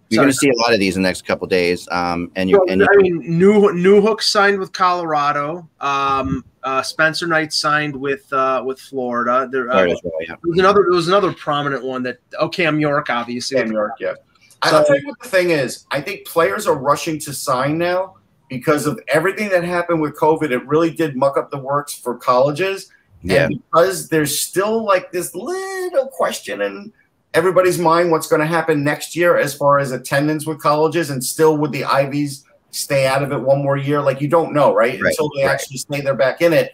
[0.10, 1.88] you're going to see a lot of these in the next couple days.
[1.92, 5.68] Um, and you and I mean, New Newhook signed with Colorado.
[5.80, 9.48] Um, uh, Spencer Knight signed with uh, with Florida.
[9.52, 10.28] There, uh, Florida well, yeah.
[10.28, 10.82] there was another.
[10.82, 12.20] There was another prominent one that.
[12.40, 13.58] Oh, Cam York, obviously.
[13.58, 14.14] Cam York, yeah.
[14.64, 15.86] So- I'll tell you what the thing is.
[15.92, 18.16] I think players are rushing to sign now
[18.50, 20.52] because of everything that happened with COVID.
[20.52, 22.92] It really did muck up the works for colleges.
[23.26, 26.94] Yeah, And because there's still like this little question in
[27.34, 31.24] everybody's mind what's going to happen next year as far as attendance with colleges and
[31.24, 34.02] still would the Ivies stay out of it one more year?
[34.02, 35.00] Like you don't know, right?
[35.02, 35.52] Right, Until they right.
[35.52, 36.72] actually say they're back in it.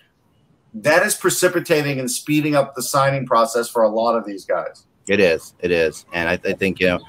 [0.73, 4.85] That is precipitating and speeding up the signing process for a lot of these guys.
[5.07, 5.53] it is.
[5.59, 6.05] It is.
[6.13, 6.99] And I, I think you know,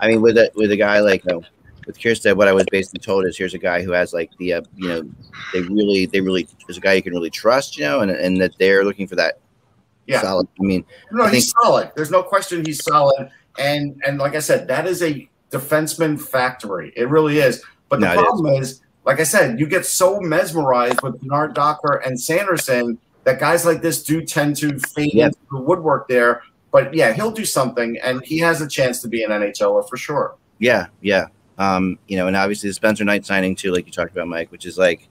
[0.00, 1.42] I mean, with a with a guy like you know,
[1.86, 4.54] with Kiersted, what I was basically told is here's a guy who has like the
[4.54, 5.02] uh, you know
[5.52, 8.40] they really they really is a guy you can really trust, you know, and and
[8.40, 9.38] that they're looking for that
[10.06, 10.20] Yeah.
[10.20, 10.46] solid.
[10.60, 11.90] I mean, No, I he's solid.
[11.96, 13.30] There's no question he's solid.
[13.58, 16.92] And and like I said, that is a defenseman factory.
[16.96, 17.62] It really is.
[17.88, 18.22] But the No, it is.
[18.22, 18.80] problem is.
[19.04, 23.82] like I said, you get so mesmerized with Bernard Docker and Sanderson that guys like
[23.82, 26.42] this do tend to fade into the woodwork there.
[26.70, 29.96] But yeah, he'll do something, and he has a chance to be an NHLer for
[29.98, 30.36] sure.
[30.58, 31.26] Yeah, yeah.
[31.58, 34.50] Um, you know, and obviously the Spencer Knight signing too, like you talked about, Mike,
[34.50, 35.08] which is like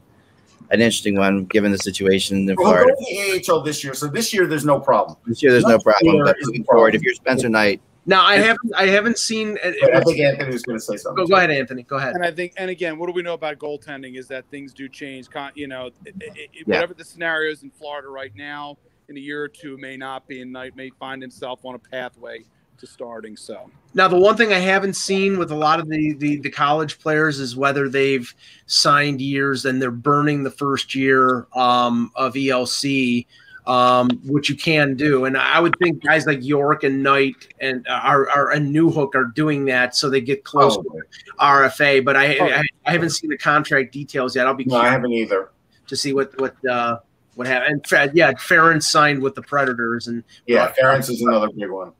[0.71, 2.91] an interesting one given the situation in Well, Florida.
[2.93, 5.17] go to the AHL this year, so this year there's no problem.
[5.27, 6.23] This year, there's no problem.
[6.23, 6.77] But is looking problem.
[6.77, 9.57] forward, if you're Spencer Knight, Now I haven't I haven't seen.
[9.63, 11.23] But I think Anthony was going to say something.
[11.25, 11.83] Go, go ahead, Anthony.
[11.83, 12.15] Go ahead.
[12.15, 14.87] And I think, and again, what do we know about goaltending is that things do
[14.89, 15.29] change.
[15.29, 16.63] Con- You know, it, it, it- Yeah.
[16.77, 18.77] whatever the scenario is in Florida right now,
[19.09, 21.79] in a year or two may not be, and Knight may find himself on a
[21.79, 22.45] pathway
[22.81, 23.37] to starting.
[23.37, 26.49] So Now, the one thing I haven't seen with a lot of the, the the
[26.51, 28.31] college players is whether they've
[28.65, 33.25] signed years and they're burning the first year um, of ELC,
[33.67, 35.25] um, which you can do.
[35.25, 39.25] And I would think guys like York and Knight and are, are and Newhook are
[39.25, 41.01] doing that so they get close Oh, to
[41.39, 42.03] RFA.
[42.03, 42.45] But I, Oh.
[42.45, 44.47] I I haven't seen the contract details yet.
[44.47, 45.51] I'll be no, I haven't either.
[45.87, 46.97] to see what what uh,
[47.35, 47.85] what happened.
[47.93, 51.91] And yeah, Farrance signed with the Predators and Yeah, Farrance is another big one.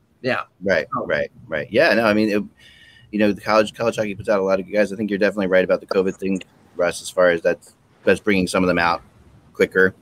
[0.62, 1.06] Right, Oh.
[1.06, 1.68] right, right.
[1.70, 2.42] Yeah, no, I mean, it,
[3.10, 4.92] you know, the college college hockey puts out a lot of good guys.
[4.92, 6.42] I think you're definitely right about the COVID thing,
[6.76, 9.02] Russ, as far as that's that's bringing some of them out
[9.52, 9.94] quicker,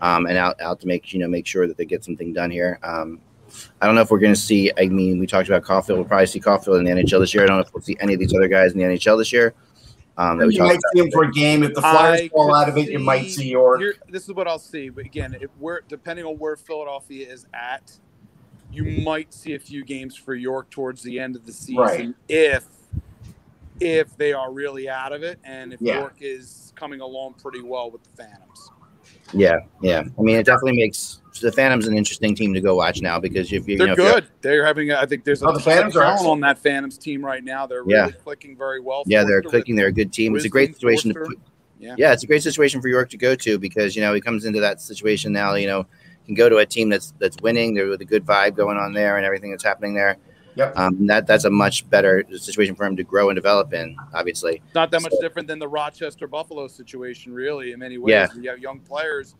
[0.00, 2.50] um, and out out to make you know make sure that they get something done
[2.50, 2.78] here.
[2.82, 3.20] Um,
[3.80, 4.70] I don't know if we're going to see.
[4.76, 5.96] I mean, we talked about Caufield.
[5.96, 7.44] We'll probably see Caufield in the NHL this year.
[7.44, 9.32] I don't know if we'll see any of these other guys in the NHL this
[9.32, 9.54] year.
[10.18, 11.62] Um, that we You might see him for a game.
[11.62, 13.80] If the Flyers I fall out of it, you might see York.
[14.08, 14.88] This is what I'll see.
[14.88, 17.96] But again, if we're depending on where Philadelphia is at,
[18.72, 22.14] you might see a few games for York towards the end of the season Right.
[22.28, 22.64] if
[23.80, 26.00] if they are really out of it and if Yeah.
[26.00, 28.70] York is coming along pretty well with the Phantoms.
[29.32, 30.02] Yeah, yeah.
[30.18, 33.52] I mean, it definitely makes the Phantoms an interesting team to go watch now because
[33.52, 34.26] if you, you They're know, if you're- good.
[34.40, 34.90] They're having.
[34.90, 37.66] I think there's a Oh, the Phantoms are on that Phantoms team right now.
[37.66, 38.10] They're really Yeah.
[38.24, 39.04] clicking very well.
[39.06, 39.76] yeah, they're Forster- clicking.
[39.76, 40.34] They're a good team.
[40.34, 41.38] It's a great situation to put.
[41.78, 41.94] Yeah.
[41.96, 44.44] Yeah, it's a great situation for York to go to because you know he comes
[44.44, 45.54] into that situation now.
[45.54, 45.86] You know,
[46.28, 47.74] can go to a team that's that's winning.
[47.74, 50.16] There with a good vibe going on there and everything that's happening there.
[50.54, 50.76] Yep.
[50.76, 53.96] Um, that that's a much better situation for him to grow and develop in.
[54.12, 54.60] Obviously.
[54.74, 57.72] Not that much different than the Rochester Buffalo situation, really.
[57.72, 58.28] In many ways, Yeah.
[58.40, 59.34] you have young players.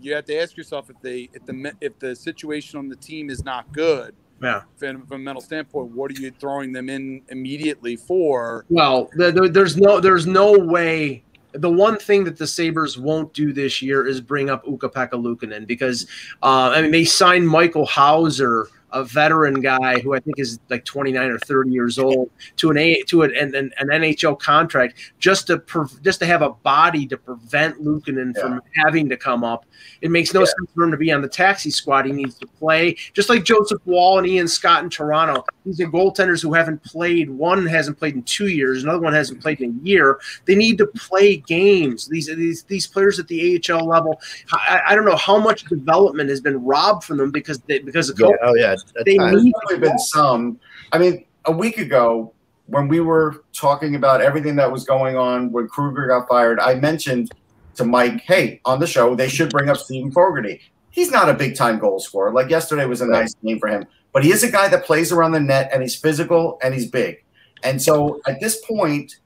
[0.00, 3.30] You have to ask yourself if they if the if the situation on the team
[3.30, 4.14] is not good.
[4.42, 4.62] Yeah.
[4.76, 8.66] From, from a mental standpoint, what are you throwing them in immediately for?
[8.68, 11.22] Well, the, the, there's no there's no way.
[11.54, 15.66] The one thing that the Sabres won't do this year is bring up Ukko-Pekka Luukkonen
[15.66, 16.06] because
[16.42, 20.84] uh, I mean they signed Michael Houser, a veteran guy who I think is like
[20.84, 25.46] 29 or 30 years old, to an a to an, an, an NHL contract just
[25.48, 25.62] to
[26.02, 29.64] just to have a body to prevent Luukkonen from having to come up.
[30.00, 30.46] It makes no Yeah.
[30.46, 32.06] sense for him to be on the taxi squad.
[32.06, 35.44] He needs to play just like Joseph Woll and Ian Scott in Toronto.
[35.64, 37.30] These are goaltenders who haven't played.
[37.30, 38.82] One hasn't played in two years.
[38.82, 40.20] Another one hasn't played in a year.
[40.44, 42.06] They need to play games.
[42.06, 44.20] These these these players at the AHL level.
[44.52, 48.10] I, I don't know how much development has been robbed from them because they, because
[48.10, 48.28] of Yeah.
[48.42, 48.70] Oh yeah.
[48.70, 49.30] That's They fine.
[49.32, 50.60] There's need definitely been some.
[50.92, 52.34] I mean, a week ago,
[52.66, 56.74] when we were talking about everything that was going on when Krueger got fired, I
[56.74, 57.30] mentioned
[57.76, 60.60] to Mike, hey, on the show, they should bring up Steven Fogarty.
[60.90, 62.32] He's not a big time goal scorer.
[62.32, 65.12] Like yesterday was a nice game for him, but he is a guy that plays
[65.12, 67.22] around the net and he's physical and he's big.
[67.64, 69.18] And so at this point,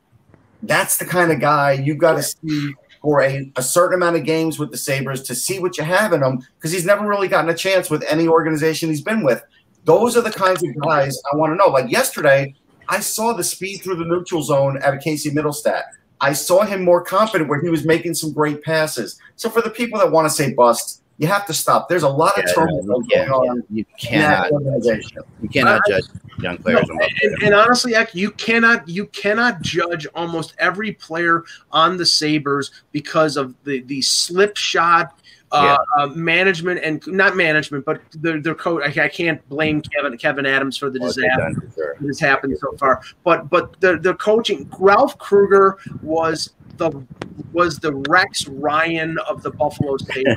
[0.62, 4.24] that's the kind of guy you've got to see for a, a certain amount of
[4.24, 7.28] games with the Sabres to see what you have in him because he's never really
[7.28, 9.42] gotten a chance with any organization he's been with.
[9.84, 11.68] Those are the kinds of guys I want to know.
[11.68, 12.54] Like yesterday,
[12.88, 15.82] I saw the speed through the neutral zone at Casey Mittelstadt.
[16.20, 19.20] I saw him more confident where he was making some great passes.
[19.36, 21.88] So for the people that want to say bust, you have to stop.
[21.88, 24.50] There's a lot of turmoil going on You cannot.
[24.50, 26.04] You cannot judge
[26.38, 26.86] young players.
[26.88, 32.06] No, and, and honestly, Ek, you cannot you cannot judge almost every player on the
[32.06, 35.18] Sabres because of the the slip shot
[35.50, 38.82] uh, uh, management and not management, but their their coach.
[38.84, 41.96] I, I can't blame Kevyn Kevyn Adams for the disaster sure.
[41.98, 43.02] that has happened so far.
[43.24, 46.90] But but the the coaching, Ralph Krueger was the
[47.52, 50.36] was the Rex Ryan of the Buffalo Sabres.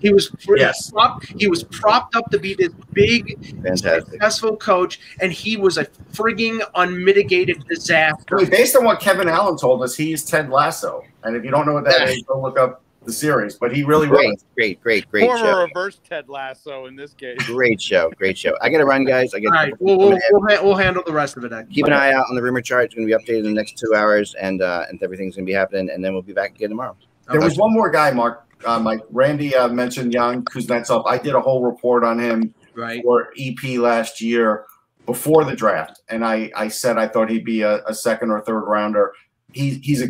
[0.00, 0.90] He was Yes.
[0.90, 4.04] prop, he was propped up to be this big Fantastic.
[4.12, 8.36] successful coach, and he was a frigging unmitigated I disaster.
[8.36, 11.02] mean, based on what Kevin Allen told us, he's Ted Lasso.
[11.24, 12.08] And if you don't know what that Yeah.
[12.14, 13.56] is, go look up the series.
[13.56, 14.44] But he really Great, was.
[14.54, 15.62] great, great, great Former show.
[15.62, 17.38] reverse Ted Lasso in this case.
[17.46, 18.56] Great show, great show.
[18.60, 19.34] I got to run, guys.
[19.34, 19.56] I got.
[19.56, 21.52] All right, we'll, we'll, we'll, ha- we'll handle the rest of it.
[21.52, 21.70] Ek.
[21.70, 22.86] Keep an eye out on the rumor chart.
[22.86, 25.46] It's going to be updated in the next two hours, and uh, and everything's going
[25.46, 25.90] to be happening.
[25.90, 26.96] And then we'll be back again tomorrow.
[27.30, 28.46] There was one more guy, Mark.
[28.64, 31.04] Uh, Mike Randy uh, mentioned Yan Kuznetsov.
[31.06, 33.02] I did a whole report on him right.
[33.02, 34.66] for EP last year
[35.06, 38.40] before the draft, and I, I said I thought he'd be a, a second or
[38.40, 39.12] third rounder.
[39.52, 40.08] He, he's a,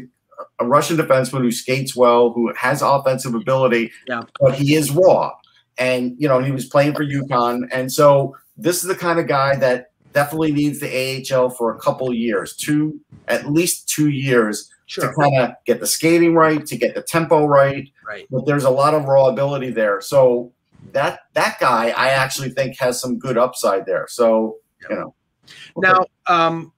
[0.59, 4.22] a Russian defenseman who skates well, who has offensive ability, Yeah.
[4.40, 5.33] but he is raw.
[5.79, 9.26] And you know, he was playing for UConn, and so this is the kind of
[9.26, 10.88] guy that definitely needs the
[11.33, 15.07] AHL for a couple years, two at least two years Sure.
[15.07, 17.88] to kind of get the skating right, to get the tempo right.
[18.07, 18.26] Right.
[18.29, 20.00] But there's a lot of raw ability there.
[20.00, 20.53] So
[20.92, 24.07] that that guy, I actually think has some good upside there.
[24.09, 24.57] So
[24.88, 25.14] you know,
[25.76, 26.72] Now, um,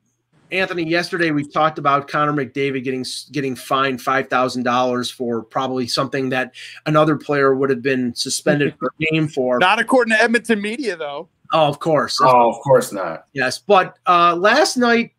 [0.53, 5.87] Anthony, yesterday we talked about Connor McDavid getting getting fined five thousand dollars for probably
[5.87, 9.59] something that another player would have been suspended for a game for.
[9.59, 11.29] Not according to Edmonton media, though.
[11.55, 12.19] Oh, of course.
[12.23, 13.27] oh, of course not.
[13.33, 15.13] Yes, but uh, last night,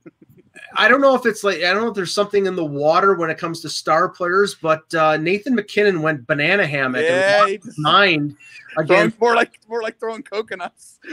[0.75, 3.15] I don't know if it's like I don't know if there's something in the water
[3.15, 7.49] when it comes to star players, but uh, Nathan MacKinnon went banana hammock Yeah, and
[7.49, 8.35] he lost mind
[8.77, 10.99] again more like more like throwing coconuts.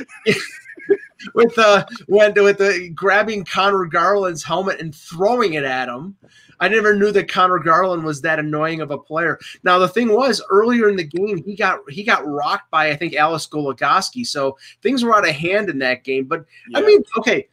[1.34, 6.16] with uh went with the grabbing Conor Garland's helmet and throwing it at him.
[6.60, 9.38] I never knew that Conor Garland was that annoying of a player.
[9.64, 12.96] Now the thing was earlier in the game he got he got rocked by I
[12.96, 16.24] think Alex Goligoski, so things were out of hand in that game.
[16.24, 17.48] But I mean, okay,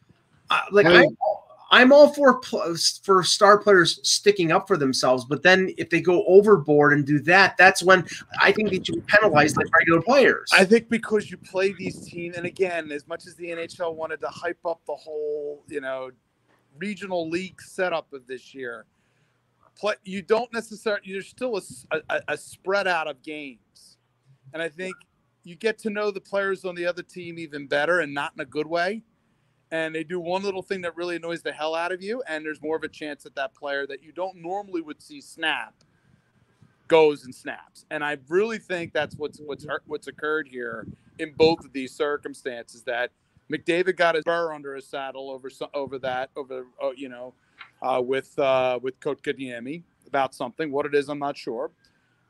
[0.50, 1.06] uh, like I
[1.70, 2.40] I'm all for
[3.02, 7.18] for star players sticking up for themselves, but then if they go overboard and do
[7.20, 8.06] that, that's when
[8.40, 10.50] I think they should be penalized like regular players.
[10.52, 14.20] I think because you play these teams, and again, as much as the NHL wanted
[14.22, 16.10] to hype up the whole, you know,
[16.78, 18.86] regional league setup of this year,
[19.76, 21.02] play you don't necessarily.
[21.12, 21.60] There's still
[22.28, 23.98] a spread out of games,
[24.54, 24.94] and I think
[25.44, 28.40] you get to know the players on the other team even better, and not in
[28.40, 29.02] a good way.
[29.70, 32.44] And they do one little thing that really annoys the hell out of you, and
[32.44, 35.74] there's more of a chance that that player that you don't normally would see snap
[36.88, 37.84] goes and snaps.
[37.90, 40.86] And I really think that's what's what's what's occurred here
[41.18, 42.82] in both of these circumstances.
[42.82, 43.10] That
[43.52, 47.34] McDavid got his burr under his saddle over over that over uh, you know
[47.82, 50.72] uh, with uh, with Kotkaniemi about something.
[50.72, 51.70] What it is, I'm not sure.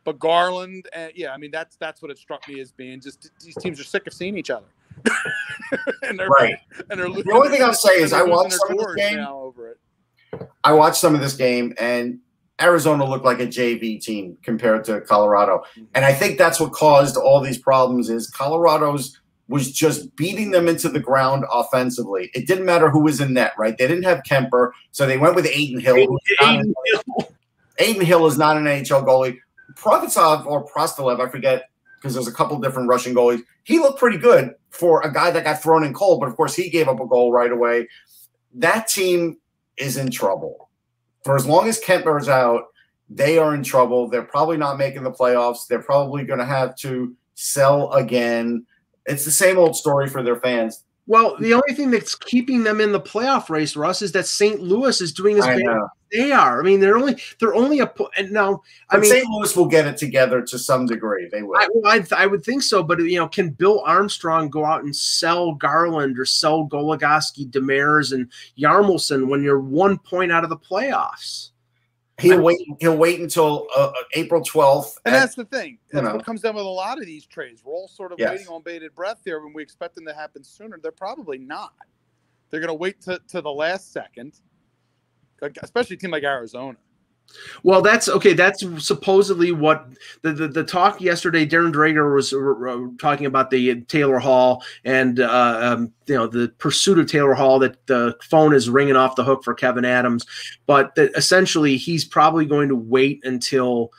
[0.05, 3.01] But Garland, uh, yeah, I mean that's that's what it struck me as being.
[3.01, 4.67] Just these teams are sick of seeing each other.
[6.03, 6.57] and they're Right.
[6.91, 9.17] And they're The only thing I'll say is I watched some of this game.
[9.17, 9.79] now over it.
[10.65, 12.19] I watched some of this game, and
[12.61, 15.85] Arizona looked like a JV team compared to Colorado, mm-hmm.
[15.95, 18.11] and I think that's what caused all these problems.
[18.11, 19.19] Is Colorado's
[19.49, 22.31] was just beating them into the ground offensively.
[22.35, 23.77] It didn't matter who was in net, right?
[23.77, 26.07] They didn't have Kuemper, so they went with Adin Hill.
[26.07, 26.75] who's not an-
[27.81, 29.39] Adin Hill is not an NHL goalie.
[29.75, 33.41] Provisov or Prostalev, I forget, because there's a couple different Russian goalies.
[33.65, 36.55] He looked pretty good for a guy that got thrown in cold, but of course
[36.55, 37.89] he gave up a goal right away.
[38.55, 39.39] That team
[39.77, 40.69] is in trouble.
[41.25, 42.65] For as long as Kuemper's out,
[43.11, 44.09] they are in trouble.
[44.09, 45.67] They're probably not making the playoffs.
[45.67, 48.67] They're probably going to have to sell again.
[49.07, 50.85] It's the same old story for their fans.
[51.09, 51.55] Well, the mm-hmm.
[51.55, 54.61] only thing that's keeping them in the playoff race, Russ, is that St.
[54.61, 56.61] Louis is doing as bad as they are.
[56.61, 58.63] I mean, they're only they're only a and now.
[58.91, 59.27] I But mean, St.
[59.27, 61.27] Louis will get it together to some degree.
[61.33, 61.57] They will.
[61.57, 64.95] I, I, I would think so, but you know, can Bill Armstrong go out and
[64.95, 70.59] sell Garland or sell Goligoski, Demers, and Yarmelson when you're one point out of the
[70.59, 71.53] playoffs?
[72.21, 72.59] He'll wait.
[72.81, 74.99] He'll wait until uh, uh, April twelfth.
[75.05, 75.79] And that's the thing.
[75.93, 76.17] That's know.
[76.17, 77.63] what comes down with a lot of these trades.
[77.65, 78.33] We're all sort of Yes.
[78.33, 80.79] waiting on bated breath there when we expect them to happen sooner.
[80.83, 81.75] They're probably not.
[82.51, 84.41] They're going to wait to, to the last second,
[85.63, 86.79] especially a team like Arizona.
[87.63, 88.33] Well, that's okay.
[88.33, 89.89] That's supposedly what
[90.23, 91.47] the, the, the talk yesterday.
[91.47, 96.27] Darren Dreger was uh, uh, talking about the Taylor Hall and uh, um, you know
[96.27, 97.59] the pursuit of Taylor Hall.
[97.59, 100.25] That the phone is ringing off the hook for Kevyn Adams,
[100.67, 103.91] but that essentially he's probably going to wait until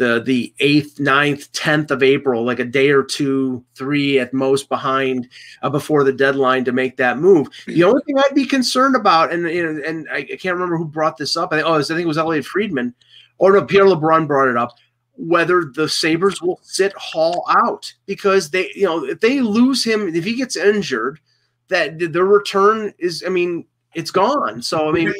[0.00, 4.68] the the eighth, 9th, tenth of April, like a day or two, three at most
[4.70, 5.28] behind
[5.62, 7.48] uh, before the deadline to make that move.
[7.66, 11.18] The only thing I'd be concerned about, and and, and I, can't remember who brought
[11.18, 11.52] this up.
[11.52, 12.94] I think, oh, I think it was Elliot Friedman,
[13.36, 14.74] or no, Pierre LeBrun brought it up.
[15.16, 20.08] Whether the Sabres will sit Hall out because they, you know, if they lose him,
[20.08, 21.20] if he gets injured,
[21.68, 24.62] that the return is, I mean, it's gone.
[24.62, 25.12] So I mean,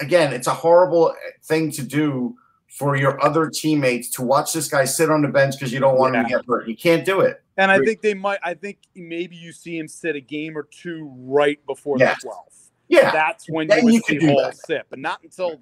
[0.00, 1.14] again, it's a horrible
[1.44, 2.34] thing to do
[2.74, 5.96] for your other teammates to watch this guy sit on the bench because you don't
[5.96, 6.36] want him to Yeah.
[6.38, 6.68] get hurt.
[6.68, 7.40] You can't do it.
[7.56, 10.64] And I think they might, I think maybe you see him sit a game or
[10.64, 12.20] two right before Yes.
[12.20, 12.70] the 12th.
[12.88, 13.12] Yeah.
[13.12, 14.56] That's when Then you would you see could do Hall that.
[14.56, 15.60] sit, but not until then.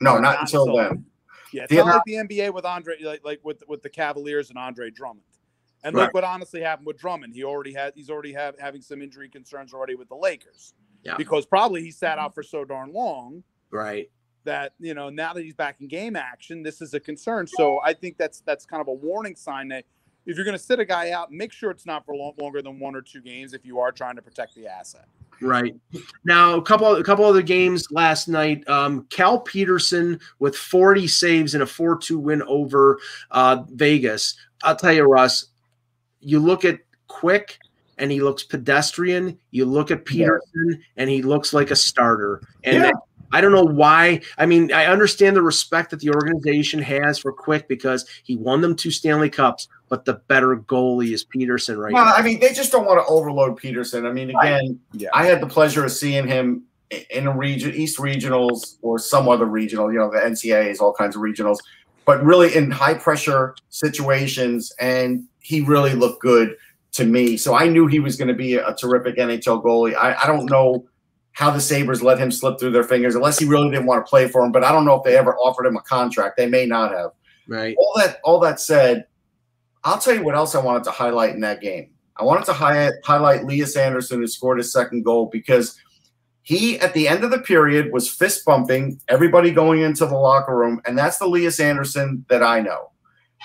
[0.00, 1.04] no, Not not until until then.
[1.52, 3.88] Yeah, it's The not other- like the NBA with Andre, like, like with with the
[3.88, 5.22] Cavaliers and Andre Drummond.
[5.84, 6.06] And Right.
[6.06, 7.34] look what honestly happened with Drummond.
[7.34, 10.74] He already had he's already have, having some injury concerns already with the Lakers.
[11.04, 11.16] Yeah.
[11.16, 14.10] Because probably he sat out for so darn long right.
[14.44, 17.46] That you know now that he's back in game action, this is a concern.
[17.46, 19.84] So I think that's that's kind of a warning sign that
[20.28, 22.60] if you're going to sit a guy out, make sure it's not for long, longer
[22.60, 25.06] than one or two games if you are trying to protect the asset.
[25.40, 25.74] Right
[26.24, 28.68] now, a couple a couple other games last night.
[28.68, 32.98] Um, Cal Petersen with 40 saves and a 4-2 win over
[33.30, 34.36] uh, Vegas.
[34.62, 35.46] I'll tell you, Russ.
[36.20, 37.58] You look at Quick,
[37.98, 39.38] and he looks pedestrian.
[39.50, 42.42] You look at Petersen, and he looks like a starter.
[42.64, 42.90] And Yeah.
[43.32, 44.20] I don't know why.
[44.38, 48.60] I mean, I understand the respect that the organization has for Quick because he won
[48.60, 52.14] them two Stanley Cups, but the better goalie is Petersen right Well, now.
[52.14, 54.06] I mean, they just don't want to overload Petersen.
[54.06, 55.10] I mean, again, Yeah.
[55.14, 56.64] I had the pleasure of seeing him
[57.10, 61.16] in a region, East Regionals or some other regional, you know, the NCAAs, all kinds
[61.16, 61.58] of regionals,
[62.04, 64.72] but really in high pressure situations.
[64.80, 66.56] And he really looked good
[66.92, 67.36] to me.
[67.36, 69.94] So I knew he was going to be a, terrific NHL goalie.
[69.94, 70.86] I, I don't know
[71.38, 74.10] how the Sabres let him slip through their fingers, unless he really didn't want to
[74.10, 74.50] play for him.
[74.50, 76.36] But I don't know if they ever offered him a contract.
[76.36, 77.10] They may not have
[77.46, 77.76] Right.
[77.78, 79.06] all that all that said,
[79.84, 81.90] I'll tell you what else I wanted to highlight in that game.
[82.16, 85.78] I wanted to hi- highlight Lias Andersson who scored his second goal because
[86.42, 90.56] he at the end of the period was fist bumping everybody going into the locker
[90.56, 92.90] room, and that's the Lias Andersson that I know.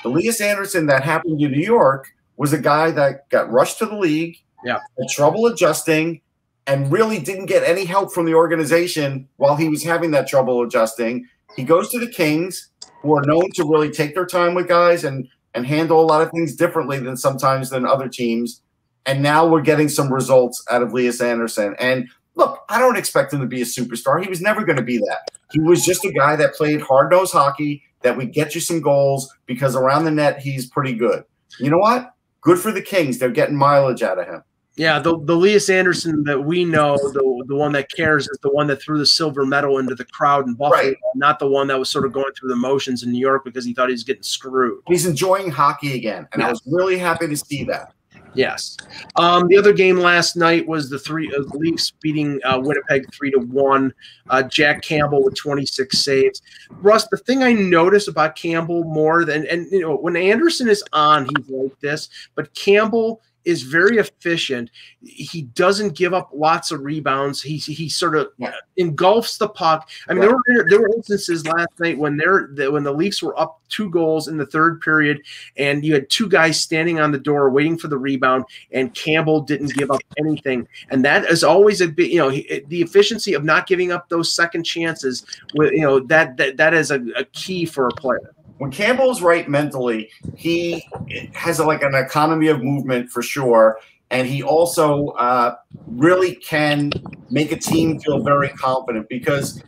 [0.01, 3.85] The Lias Andersson that happened in New York was a guy that got rushed to
[3.85, 4.79] the league, Yeah.
[4.97, 6.21] had trouble adjusting,
[6.67, 10.61] and really didn't get any help from the organization while he was having that trouble
[10.61, 11.27] adjusting.
[11.55, 12.69] He goes to the Kings,
[13.01, 16.21] who are known to really take their time with guys and and handle a lot
[16.21, 18.61] of things differently than sometimes than other teams.
[19.05, 21.75] And now we're getting some results out of Lias Andersson.
[21.79, 24.21] And look, I don't expect him to be a superstar.
[24.21, 25.29] He was never going to be that.
[25.51, 28.81] He was just a guy that played hard nosed hockey that would get you some
[28.81, 31.23] goals because around the net he's pretty good.
[31.59, 32.13] You know what?
[32.41, 33.19] Good for the Kings.
[33.19, 34.43] They're getting mileage out of him.
[34.75, 38.51] Yeah, the the Lias Andersson that we know, the the one that cares, is the
[38.51, 40.97] one that threw the silver medal into the crowd in Buffalo, Right.
[41.15, 43.65] not the one that was sort of going through the motions in New York because
[43.65, 44.81] he thought he was getting screwed.
[44.87, 47.93] He's enjoying hockey again, and I was really happy to see that.
[48.35, 48.77] Yes.
[49.15, 53.29] Um, the other game last night was the three uh, Leafs beating uh, Winnipeg three
[53.29, 53.93] to one.
[54.31, 56.41] Uh, Jack Campbell with twenty six saves.
[56.81, 60.83] Russ, the thing I notice about Campbell more than and you know when Andersen is
[60.93, 64.69] on, he's like this, but Campbell is very efficient.
[65.01, 67.41] He doesn't give up lots of rebounds.
[67.41, 68.53] He he sort of Yeah.
[68.77, 69.89] engulfs the puck.
[70.07, 73.21] I mean, there were there were instances last night when they're that when the Leafs
[73.21, 75.21] were up two goals in the third period,
[75.57, 79.41] and you had two guys standing on the door waiting for the rebound, and Campbell
[79.41, 80.67] didn't give up anything.
[80.89, 84.09] And that is always a bit, you know, he- the efficiency of not giving up
[84.09, 85.25] those second chances.
[85.55, 88.33] With you know that that that is a, a key for a player.
[88.63, 90.87] When Campbell's right mentally, he
[91.33, 93.77] has a, like an economy of movement for sure,
[94.09, 95.55] and he also uh,
[95.85, 96.89] really can
[97.29, 99.61] make a team feel very confident because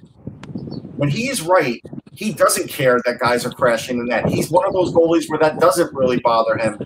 [0.95, 1.81] when he is right,
[2.13, 4.29] he doesn't care that guys are crashing the net.
[4.29, 6.79] He's one of those goalies where that doesn't really bother him.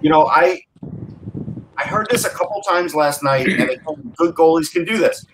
[0.00, 0.62] You know, I
[1.76, 4.98] I heard this a couple times last night, and I told good goalies can do
[4.98, 5.24] this.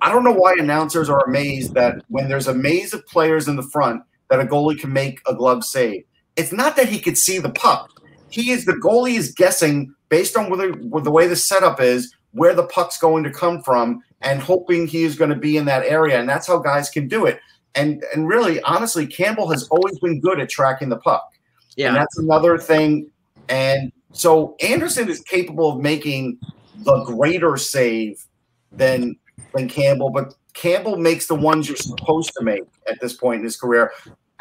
[0.00, 3.54] I don't know why announcers are amazed that when there's a maze of players in
[3.54, 6.04] the front, that a goalie can make a glove save.
[6.36, 7.90] It's not that he could see the puck.
[8.30, 12.54] He is the goalie is guessing based on whether the way the setup is where
[12.54, 15.84] the puck's going to come from and hoping he is going to be in that
[15.84, 16.20] area.
[16.20, 17.40] And that's how guys can do it.
[17.74, 21.24] And and really, honestly, Campbell has always been good at tracking the puck.
[21.32, 21.42] And
[21.76, 23.10] Yeah, that's another thing.
[23.48, 26.38] And so Andersen is capable of making
[26.78, 28.24] the greater save
[28.72, 29.16] than
[29.54, 33.44] than Campbell, but Campbell makes the ones you're supposed to make at this point in
[33.44, 33.92] his career.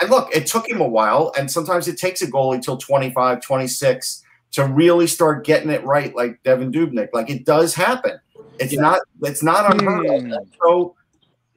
[0.01, 3.41] And look, it took him a while, and sometimes it takes a goalie till 25,
[3.41, 7.09] 26 to really start getting it right, like Devan Dubnyk.
[7.13, 8.19] Like it does happen.
[8.59, 8.81] It's Yeah.
[8.81, 10.21] not it's not unheard of.
[10.23, 10.33] Hmm.
[10.63, 10.95] So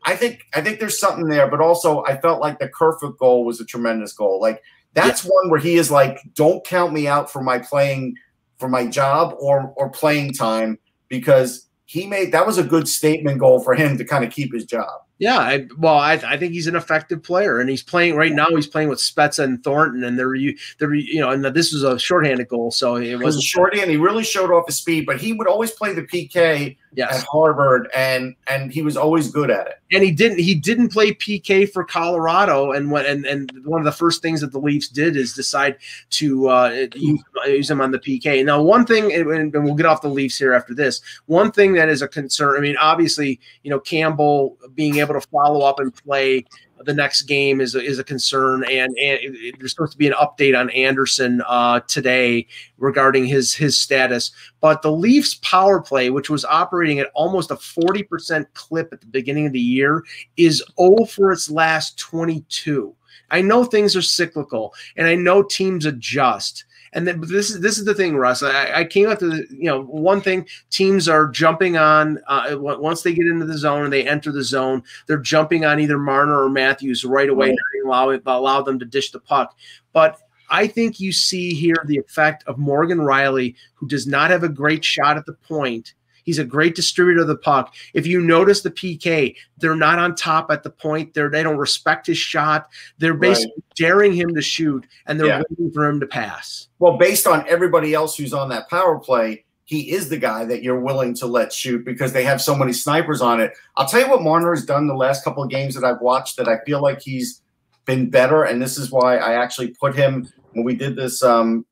[0.05, 3.45] I think I think there's something there, but also I felt like the Kerfoot goal
[3.45, 4.41] was a tremendous goal.
[4.41, 8.17] Like that's one where he is like, don't count me out for my playing
[8.59, 13.41] for my job or or playing time because he made that was a good statement
[13.41, 15.01] goal for him to kind of keep his job.
[15.19, 15.39] yeah.
[15.39, 18.47] I, well, I, I think he's an effective player, and he's playing right now.
[18.51, 21.83] He's playing with Spezza and Thornton, and they're you they're you know, and this was
[21.83, 23.45] a shorthanded goal, so it was a wasn't.
[23.45, 26.77] shorty and he really showed off his speed, but he would always play the PK
[26.93, 29.75] Yes, at Harvard and and he was always good at it.
[29.93, 33.85] and he didn't he didn't play PK for Colorado and what and and one of
[33.85, 35.77] the first things that the Leafs did is decide
[36.11, 38.45] to uh, use, use him on the PK.
[38.45, 41.01] Now, one thing, and, and we'll get off the Leafs here after this.
[41.27, 42.57] One thing that is a concern.
[42.57, 46.45] I mean, obviously, you know, Campbell being able to follow up and play
[46.85, 50.15] the next game is a, is a concern, and and there's supposed to be an
[50.15, 52.47] update on Andersen uh, today
[52.79, 54.31] regarding his his status.
[54.61, 59.07] But the Leafs power play, which was operating at almost a 40% clip at the
[59.07, 60.05] beginning of the year,
[60.37, 62.95] is 0 for its last 22.
[63.31, 66.65] I know things are cyclical and I know teams adjust.
[66.93, 68.43] And then this is this is the thing, Russ.
[68.43, 70.47] I, I came up to the, you know one thing.
[70.71, 74.43] Teams are jumping on uh, once they get into the zone and they enter the
[74.43, 74.83] zone.
[75.07, 77.59] They're jumping on either Marner or Matthews right away, Right.
[77.85, 79.57] not allow it, allow them to dish the puck.
[79.93, 80.19] But
[80.51, 84.49] I think you see here the effect of Morgan Rielly, who does not have a
[84.49, 85.95] great shot at the point.
[86.31, 87.75] He's a great distributor of the puck.
[87.93, 91.13] If you notice the PK, they're not on top at the point.
[91.13, 92.69] They're they don't respect his shot.
[92.99, 93.31] They're Right.
[93.33, 95.43] basically daring him to shoot, and they're Yeah.
[95.51, 96.69] waiting for him to pass.
[96.79, 100.63] Well, based on everybody else who's on that power play, he is the guy that
[100.63, 103.53] you're willing to let shoot because they have so many snipers on it.
[103.77, 106.37] I'll tell you what Marner has done the last couple of games that I've watched
[106.37, 107.43] that I feel like he's
[107.87, 111.25] been better, and this is why I actually put him when we did this.
[111.25, 111.67] Um,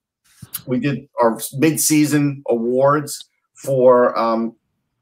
[0.67, 3.25] we did our mid-season awards
[3.63, 4.55] for um,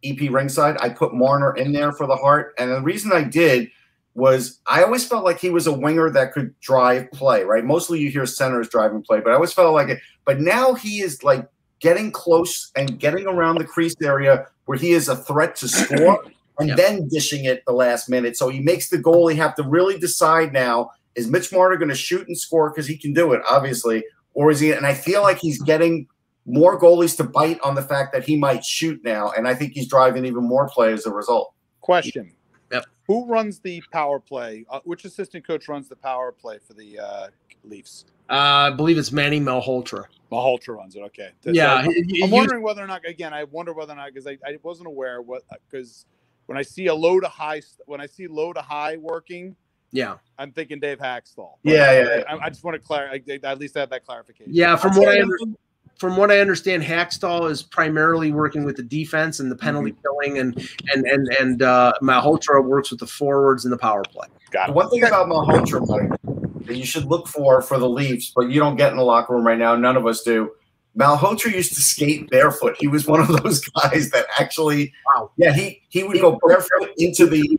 [0.05, 0.77] EP Ringside.
[0.81, 3.69] I put Marner in there for the heart, and the reason I did
[4.15, 7.45] was I always felt like he was a winger that could drive play.
[7.45, 10.01] Right, mostly you hear centers driving play, but I always felt like it.
[10.25, 11.49] But now he is like
[11.81, 16.25] getting close and getting around the crease area where he is a threat to score
[16.59, 16.77] and Yep.
[16.79, 18.37] then dishing it the last minute.
[18.37, 21.95] So he makes the goalie have to really decide now is Mitch Marner going to
[21.95, 24.05] shoot and score because he can do it, obviously,
[24.35, 24.73] or is he?
[24.73, 26.07] And I feel like he's getting
[26.47, 29.73] more goalies to bite on the fact that he might shoot now, and I think
[29.73, 31.53] he's driving even more play as a result.
[31.81, 32.33] Question.
[32.73, 32.87] Yep.
[33.07, 34.65] Who runs the power play?
[34.71, 37.29] Uh, which assistant coach runs the power play for the uh,
[37.65, 38.05] Leafs?
[38.29, 40.05] Uh, I believe it's Manny Malhotra.
[40.33, 41.01] Malhotra runs it.
[41.03, 41.31] Okay.
[41.45, 43.05] So Yeah, I'm, he- he- I'm wondering whether or not.
[43.07, 46.07] Again, I wonder whether or not because I, I wasn't aware what because
[46.47, 49.55] when I see a low to high when I see low to high working,
[49.93, 51.51] yeah, I'm thinking Dave Hakstol.
[51.63, 52.23] Yeah, yeah, yeah.
[52.29, 53.19] I, I just want to clarify.
[53.45, 54.53] At least I have that clarification.
[54.53, 54.75] yeah.
[54.75, 55.57] From I'll what I understand,
[55.99, 60.01] from what I understand, Hakstol is primarily working with the defense and the penalty Mm-hmm.
[60.03, 64.27] killing, and and and and uh, Malhotra works with the forwards and the power play.
[64.51, 64.75] Got it.
[64.75, 68.61] one thing about Malhotra, Mike, that you should look for for the Leafs, but you
[68.61, 69.75] don't get in the locker room right now.
[69.77, 70.51] None of us do.
[70.99, 72.75] Malhotra used to skate barefoot.
[72.81, 75.31] He was one of those guys that actually, Wow.
[75.37, 77.59] yeah, he he would go barefoot into the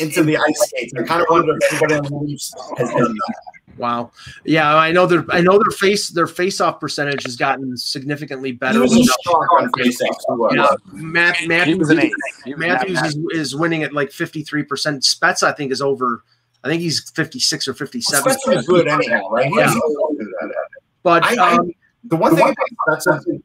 [0.00, 0.92] into the ice skates.
[0.98, 3.34] I kind of wonder if anybody on the Leafs has done that.
[3.78, 4.12] Wow.
[4.44, 8.50] Yeah, I know their I know their face their face off percentage has gotten significantly
[8.50, 8.80] He better.
[8.80, 9.92] was a shark on faceoffs.
[10.00, 10.52] he was.
[10.54, 12.12] Yeah, Matt, Matthews, was an ace.
[12.44, 15.02] He was Matthews is, is winning at like 53%.
[15.02, 16.22] Spets, I think, is over,
[16.64, 18.22] I think he's 56 or 57.
[18.22, 19.46] Spencer is good anyhow, right?
[19.46, 20.54] He doesn't always do that.
[21.02, 21.72] But I- I- um,
[22.04, 22.44] The one thing
[22.86, 23.38] about Spencer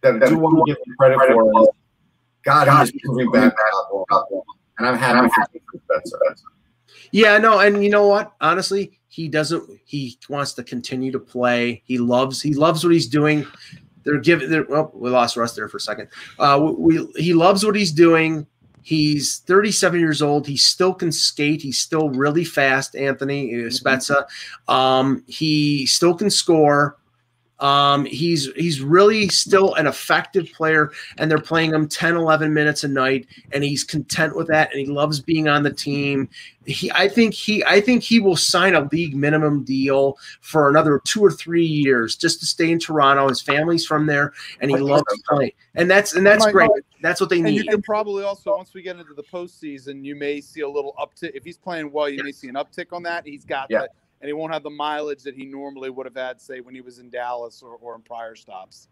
[0.00, 1.68] that I do want to give him credit for is
[2.44, 3.54] God, he's proving back
[4.78, 6.18] and I'm happy for Spencer.
[7.12, 8.32] yeah, no, and you know what?
[8.40, 11.80] Honestly, he doesn't, he wants to continue to play.
[11.84, 13.46] He loves, he loves what he's doing.
[14.02, 16.08] They're giving, they're, well, we lost Russ there for a second.
[16.36, 18.44] Uh, we, he loves what he's doing.
[18.82, 20.48] He's 37 years old.
[20.48, 21.62] He still can skate.
[21.62, 24.26] He's still really fast, Anthony uh, Spezza.
[24.66, 26.96] Um, he still can score.
[27.60, 32.82] Um, he's he's really still an effective player, and they're playing him 10, 11 minutes
[32.84, 36.28] a night, and he's content with that, and he loves being on the team.
[36.66, 41.00] He, I think he, I think he will sign a league minimum deal for another
[41.04, 43.28] two or three years just to stay in Toronto.
[43.28, 46.70] His family's from there, and he loves playing, and that's and that's great.
[47.02, 47.68] That's what they And you need.
[47.70, 51.32] can probably also, once we get into the postseason, you may see a little uptick.
[51.34, 53.26] If he's playing well, you may see an uptick on that.
[53.26, 53.80] He's got Yeah.
[53.80, 53.90] that,
[54.24, 56.80] and he won't have the mileage that he normally would have had, say, when he
[56.80, 58.88] was in Dallas or, or in prior stops.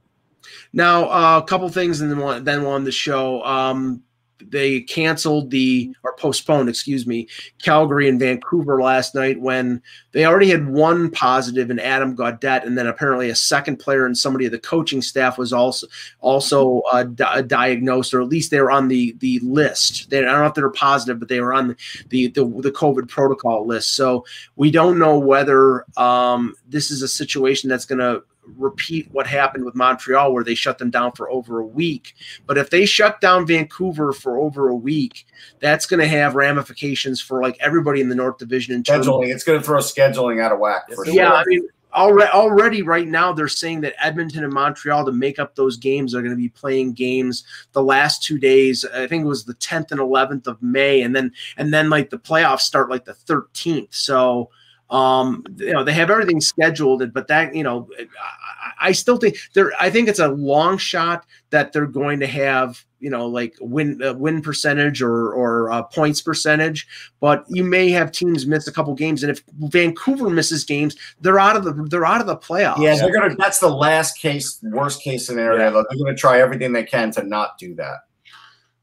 [0.74, 3.42] Now, uh, a couple things, and then one, then on the show.
[3.42, 4.02] Um,
[4.48, 7.28] they canceled the or postponed, excuse me,
[7.62, 9.82] Calgary and Vancouver last night when
[10.12, 14.16] they already had one positive in Adam Gaudette, and then apparently a second player and
[14.16, 15.86] somebody of the coaching staff was also
[16.20, 20.10] also uh, di- diagnosed, or at least they were on the the list.
[20.10, 21.76] They, I don't know if they were positive, but they were on
[22.08, 23.96] the the the COVID protocol list.
[23.96, 24.24] So
[24.56, 29.64] we don't know whether um, this is a situation that's going to repeat what happened
[29.64, 32.14] with Montreal, where they shut them down for over a week.
[32.46, 35.26] But if they shut down Vancouver for over a week,
[35.60, 39.06] that's going to have ramifications for like everybody in the North Division in terms.
[39.06, 41.22] Scheduling, it's going to throw scheduling out of whack for Yes, sure.
[41.22, 45.38] Yeah, I mean, already, already right now they're saying that Edmonton and Montreal to make
[45.38, 48.84] up those games are going to be playing games the last two days.
[48.84, 52.10] I think it was the 10th and 11th of May, and then and then like
[52.10, 53.94] the playoffs start like the 13th.
[53.94, 54.50] So
[54.92, 57.88] um you know they have everything scheduled but that you know
[58.22, 62.26] I, I still think they're i think it's a long shot that they're going to
[62.26, 66.86] have you know like win uh, win percentage or or uh, points percentage
[67.20, 71.40] but you may have teams miss a couple games and if vancouver misses games they're
[71.40, 73.34] out of the they're out of the playoffs Yeah, they're gonna.
[73.36, 75.72] That's the last case, worst case scenario.
[75.72, 78.00] They're gonna try everything they can to not do that.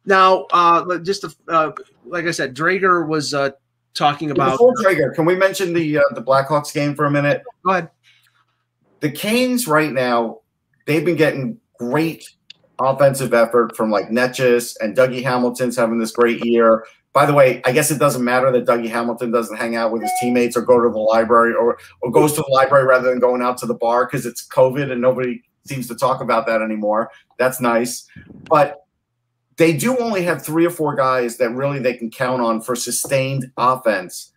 [0.06, 1.72] now uh just to, uh,
[2.06, 3.52] like i said dreger was uh
[4.00, 7.44] talking about Before Dreger, can we mention the uh, the Blackhawks game for a minute?
[7.64, 7.90] go ahead
[9.02, 10.40] The Canes right now,
[10.88, 12.28] they've been getting great
[12.80, 16.86] offensive effort from like Necas and Dougie Hamilton's having this great year.
[17.12, 20.02] By the way, I guess it doesn't matter that Dougie Hamilton doesn't hang out with
[20.02, 23.20] his teammates or go to the library or, or goes to the library rather than
[23.20, 26.62] going out to the bar because it's COVID and nobody seems to talk about that
[26.62, 27.12] anymore.
[27.38, 28.08] That's nice.
[28.48, 28.86] But
[29.60, 32.78] they do only have three or four guys that really they can count on for
[32.78, 34.32] sustained offense.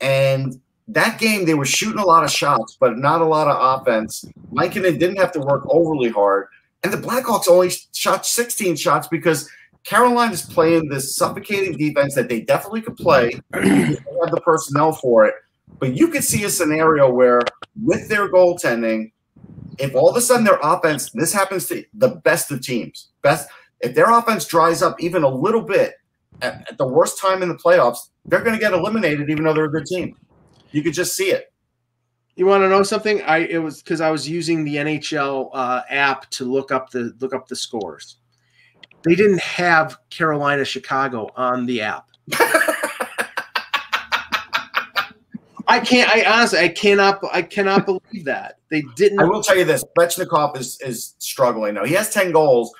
[0.00, 3.80] And that game, they were shooting a lot of shots, but not a lot of
[3.80, 4.24] offense.
[4.52, 6.48] Mikinen didn't have to work overly hard.
[6.82, 9.48] And the Blackhawks only shot 16 shots because
[9.84, 13.30] Carolina is playing this suffocating defense that they definitely could play.
[13.52, 15.34] they have the personnel for it.
[15.78, 17.42] But you could see a scenario where,
[17.80, 19.12] with their goaltending,
[19.78, 23.48] if all of a sudden their offense, this happens to the best of teams, best
[23.80, 25.94] if their offense dries up even a little bit
[26.42, 29.52] at, at the worst time in the playoffs, they're going to get eliminated, even though
[29.52, 30.16] they're a good team.
[30.70, 31.52] You could just see it.
[32.36, 33.22] You want to know something?
[33.22, 37.14] I it was because I was using the NHL uh, app to look up the
[37.20, 38.16] look up the scores.
[39.04, 42.08] They didn't have Carolina Chicago on the app.
[45.66, 46.10] I can't.
[46.10, 47.20] I honestly, I cannot.
[47.32, 49.20] I cannot believe that they didn't.
[49.20, 51.84] I will tell you this: Svechnikov is is struggling now.
[51.84, 52.72] He has ten goals,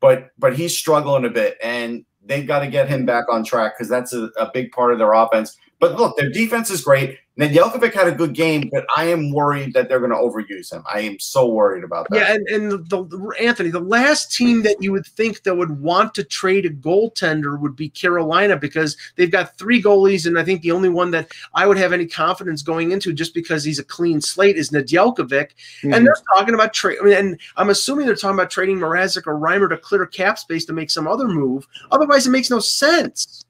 [0.00, 3.74] but but he's struggling a bit, and they've got to get him back on track
[3.76, 5.56] because that's a, a big part of their offense.
[5.80, 7.18] But look, their defense is great.
[7.38, 10.84] Nedeljkovic had a good game, but I am worried that they're going to overuse him.
[10.92, 12.16] I am so worried about that.
[12.16, 15.80] Yeah, and, and the, the Anthony, the last team that you would think that would
[15.80, 20.44] want to trade a goaltender would be Carolina because they've got three goalies, and I
[20.44, 23.78] think the only one that I would have any confidence going into just because he's
[23.78, 25.52] a clean slate is Nedeljkovic.
[25.82, 25.96] Mhm.
[25.96, 29.26] And they're talking about trade, I mean, and I'm assuming they're talking about trading Mrazek
[29.26, 31.66] or Reimer to clear cap space to make some other move.
[31.90, 33.46] Otherwise, it makes no sense.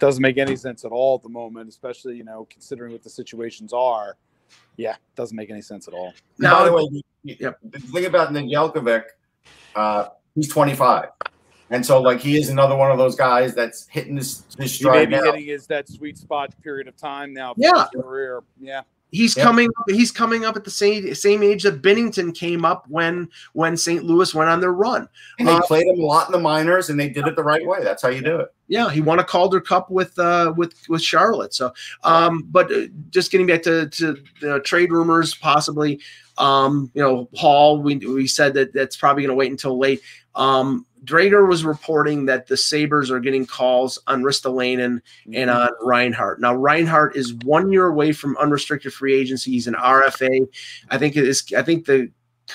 [0.00, 3.10] Doesn't make any sense at all at the moment, especially you know considering what the
[3.10, 4.16] situations are.
[4.76, 6.06] Yeah, doesn't make any sense at all.
[6.08, 6.14] And
[6.50, 9.04] by the Now, way, the, the thing about Nedeljkovic,
[9.76, 11.10] uh, he's 25.
[11.72, 14.88] And so, like, he is another one of those guys that's hitting this, this He
[14.90, 15.22] may be now.
[15.22, 17.54] hitting his that sweet spot period of time now.
[17.54, 17.86] for Yeah.
[17.92, 18.40] his career.
[18.58, 18.82] Yeah.
[19.12, 19.44] He's Yep.
[19.44, 19.68] coming.
[19.88, 24.04] He's coming up at the same same age that Binnington came up when when St.
[24.04, 25.08] Louis went on their run.
[25.38, 27.42] And they Uh, played him a lot in the minors, and they did it the
[27.42, 27.82] right way.
[27.82, 28.52] That's how you do it.
[28.68, 31.52] Yeah, he won a Calder Cup with uh, with with Charlotte.
[31.54, 31.72] So,
[32.04, 35.98] um, but uh, just getting back to to the trade rumors, possibly,
[36.38, 37.82] um, you know, Hall.
[37.82, 40.00] We we said that that's probably going to wait until late.
[40.36, 45.00] Um, Dreger was reporting that the Sabres are getting calls on Ristolainen
[45.32, 46.40] and on Reinhart.
[46.40, 49.52] Now Reinhart is one year away from unrestricted free agency.
[49.52, 50.46] He's an RFA.
[50.90, 51.44] I think it is.
[51.56, 52.10] I think the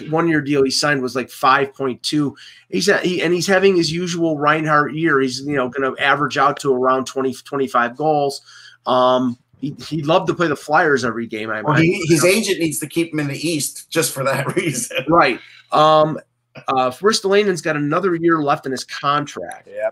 [0.10, 2.34] one year deal he signed was like 5.2
[2.70, 6.04] he's at, he, and he's having his usual Reinhart year he's you know going to
[6.04, 8.42] average out to around 20 25 goals
[8.86, 12.60] um he, he'd love to play the flyers every game i Well, he, his agent
[12.60, 14.98] needs to keep him in the East just for that reason.
[15.08, 15.40] right
[15.72, 16.20] um
[16.68, 19.90] uh Ristolainen's got another year left in his contract Yeah.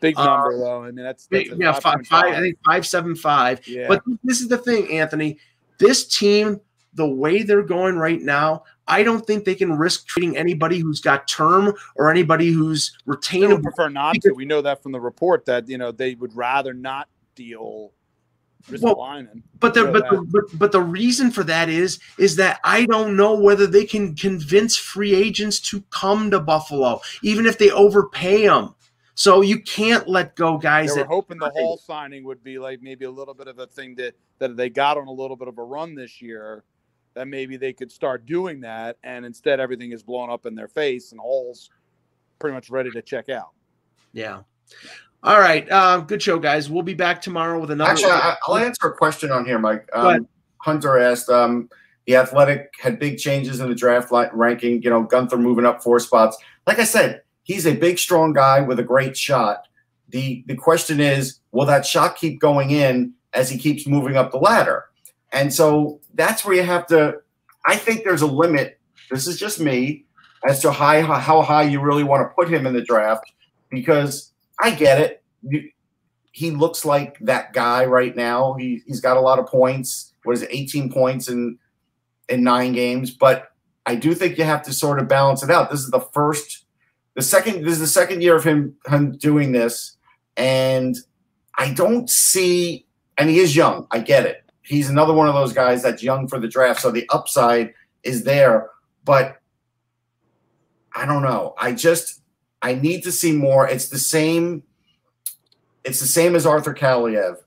[0.00, 0.82] Big Uh, number though.
[0.82, 3.88] I mean, that's, that's yeah five, five, i think 575 Yeah.
[3.88, 5.38] But this is the thing, Anthony.
[5.78, 6.60] This team,
[6.94, 11.00] the way they're going right now, I don't think they can risk treating anybody who's
[11.00, 13.62] got term or anybody who's they retainable.
[13.62, 14.32] prefer not to.
[14.32, 17.92] We know that from the report that you know they would rather not deal
[18.80, 19.26] Well.
[19.58, 23.16] But the but, the but but the reason for that is is that I don't
[23.16, 28.46] know whether they can convince free agents to come to Buffalo, even if they overpay
[28.46, 28.74] them.
[29.14, 32.82] So you can't let go guys They were hoping the Hall signing would be like
[32.82, 35.48] maybe a little bit of a thing that that they got on a little bit
[35.48, 36.64] of a run this year.
[37.14, 40.68] That maybe they could start doing that, and instead everything is blown up in their
[40.68, 41.68] face, and Hall's
[42.38, 43.50] pretty much ready to check out.
[44.12, 44.40] yeah.
[45.24, 46.68] All right, uh, good show, guys.
[46.68, 47.90] We'll be back tomorrow with another.
[47.90, 49.88] Actually, I, I'll answer a question on here, Mike.
[49.92, 50.26] Um,
[50.58, 51.68] Hunter asked, um,
[52.06, 54.82] the Athletic had big changes in the draft ranking.
[54.82, 56.36] You know, Guenther moving up four spots.
[56.66, 59.68] Like I said, he's a big, strong guy with a great shot.
[60.08, 64.32] the The question is, will that shot keep going in as he keeps moving up
[64.32, 64.86] the ladder?
[65.32, 67.20] And so that's where you have to.
[67.64, 68.80] I think there's a limit.
[69.08, 70.04] This is just me
[70.44, 73.30] as to high, how high you really want to put him in the draft
[73.70, 74.31] because
[74.62, 75.22] I get it.
[75.42, 75.68] You,
[76.30, 78.54] he looks like that guy right now.
[78.54, 80.14] He he's got a lot of points.
[80.24, 81.58] What is it, 18 points in
[82.28, 83.10] in nine games?
[83.10, 83.52] But
[83.84, 85.70] I do think you have to sort of balance it out.
[85.70, 86.64] This is the first,
[87.14, 87.64] the second.
[87.64, 89.96] This is the second year of him him doing this,
[90.36, 90.96] and
[91.56, 92.86] I don't see.
[93.18, 93.86] And he is young.
[93.90, 94.42] I get it.
[94.62, 98.24] He's another one of those guys that's young for the draft, so the upside is
[98.24, 98.70] there.
[99.04, 99.36] But
[100.94, 101.54] I don't know.
[101.58, 102.21] I just
[102.62, 103.68] I need to see more.
[103.68, 104.62] It's the same.
[105.84, 107.38] It's the same as Arthur Kaliyev.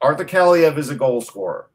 [0.00, 1.68] Arthur Kaliyev is a goal scorer.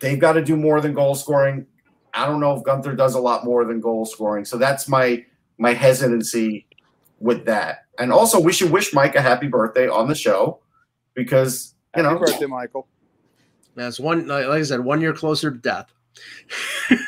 [0.00, 1.66] They've got to do more than goal scoring.
[2.14, 4.44] I don't know if Guenther does a lot more than goal scoring.
[4.44, 5.24] So that's my
[5.58, 6.66] my hesitancy
[7.18, 7.86] with that.
[7.98, 10.60] And also, we should wish Mike a happy birthday on the show
[11.14, 12.86] because you Happy know birthday, Michael.
[13.74, 14.26] That's one.
[14.26, 15.92] Like I said, one year closer to death.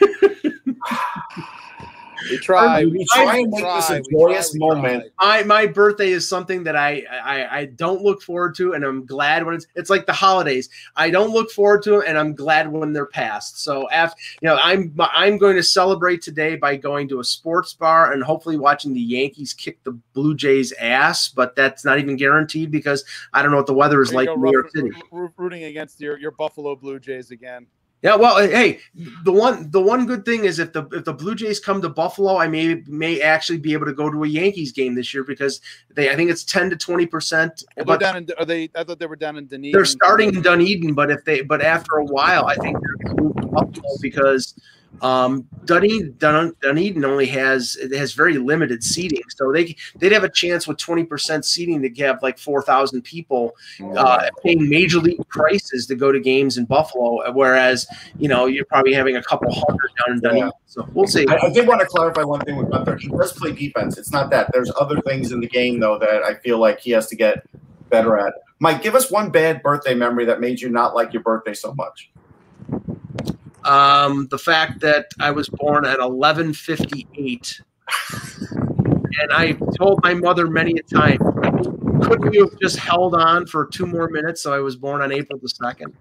[2.30, 2.84] We try.
[2.84, 4.58] we try and make this a we joyous try.
[4.58, 5.12] moment.
[5.20, 9.06] My my birthday is something that I, I I don't look forward to, and I'm
[9.06, 10.68] glad when it's it's like the holidays.
[10.96, 13.62] I don't look forward to them, and I'm glad when they're past.
[13.62, 17.74] So after you know, I'm I'm going to celebrate today by going to a sports
[17.74, 21.28] bar and hopefully watching the Yankees kick the Blue Jays ass.
[21.28, 24.40] But that's not even guaranteed because I don't know what the weather is like in
[24.40, 24.90] New York City.
[25.36, 27.66] rooting against your, your Buffalo Blue Jays again.
[28.01, 28.78] Yeah, well, uh, hey,
[29.24, 31.88] the one the one good thing is if the if the Blue Jays come to
[31.88, 35.24] Buffalo, I may may actually be able to go to a Yankees game this year
[35.24, 35.61] because
[35.94, 37.64] they I think it's ten to twenty percent.
[37.84, 38.28] But down in.
[38.38, 38.70] Are they?
[38.76, 39.72] I thought they were down in Dunedin.
[39.72, 43.36] they're starting in Dunedin, but if they but after a while, I think they're move
[43.36, 44.55] to Buffalo because
[45.01, 50.24] um, Dunedin, Dun, Dunedin only has it has very limited seating, so they they'd have
[50.24, 53.55] a chance with twenty percent seating to have like four thousand people
[53.97, 57.86] uh, paying major league prices to go to games in Buffalo, whereas
[58.18, 60.53] you know you're probably having a couple hundred down in Dunedin.
[60.66, 61.26] So we'll see.
[61.28, 62.99] I, I did want to clarify one thing with Guenther.
[62.99, 63.99] He does play defense.
[63.99, 64.51] It's not that.
[64.53, 67.47] There's other things in the game though that I feel like he has to get
[67.89, 68.32] better at.
[68.59, 71.72] Mike, give us one bad birthday memory that made you not like your birthday so
[71.74, 72.11] much.
[73.68, 77.60] Um, the fact that I was born at 11:58,
[79.20, 81.18] and I told my mother many a time,
[82.00, 84.42] couldn't you have just held on for two more minutes?
[84.42, 85.92] So I was born on April the second.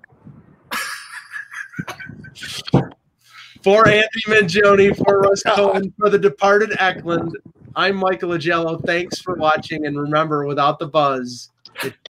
[3.63, 7.37] for Anthony Mingioni, for Russ Cohen, for the departed Eklund,
[7.75, 8.81] I'm Michael Agello.
[8.85, 11.49] Thanks for watching, and remember, without the buzz,
[11.83, 12.01] it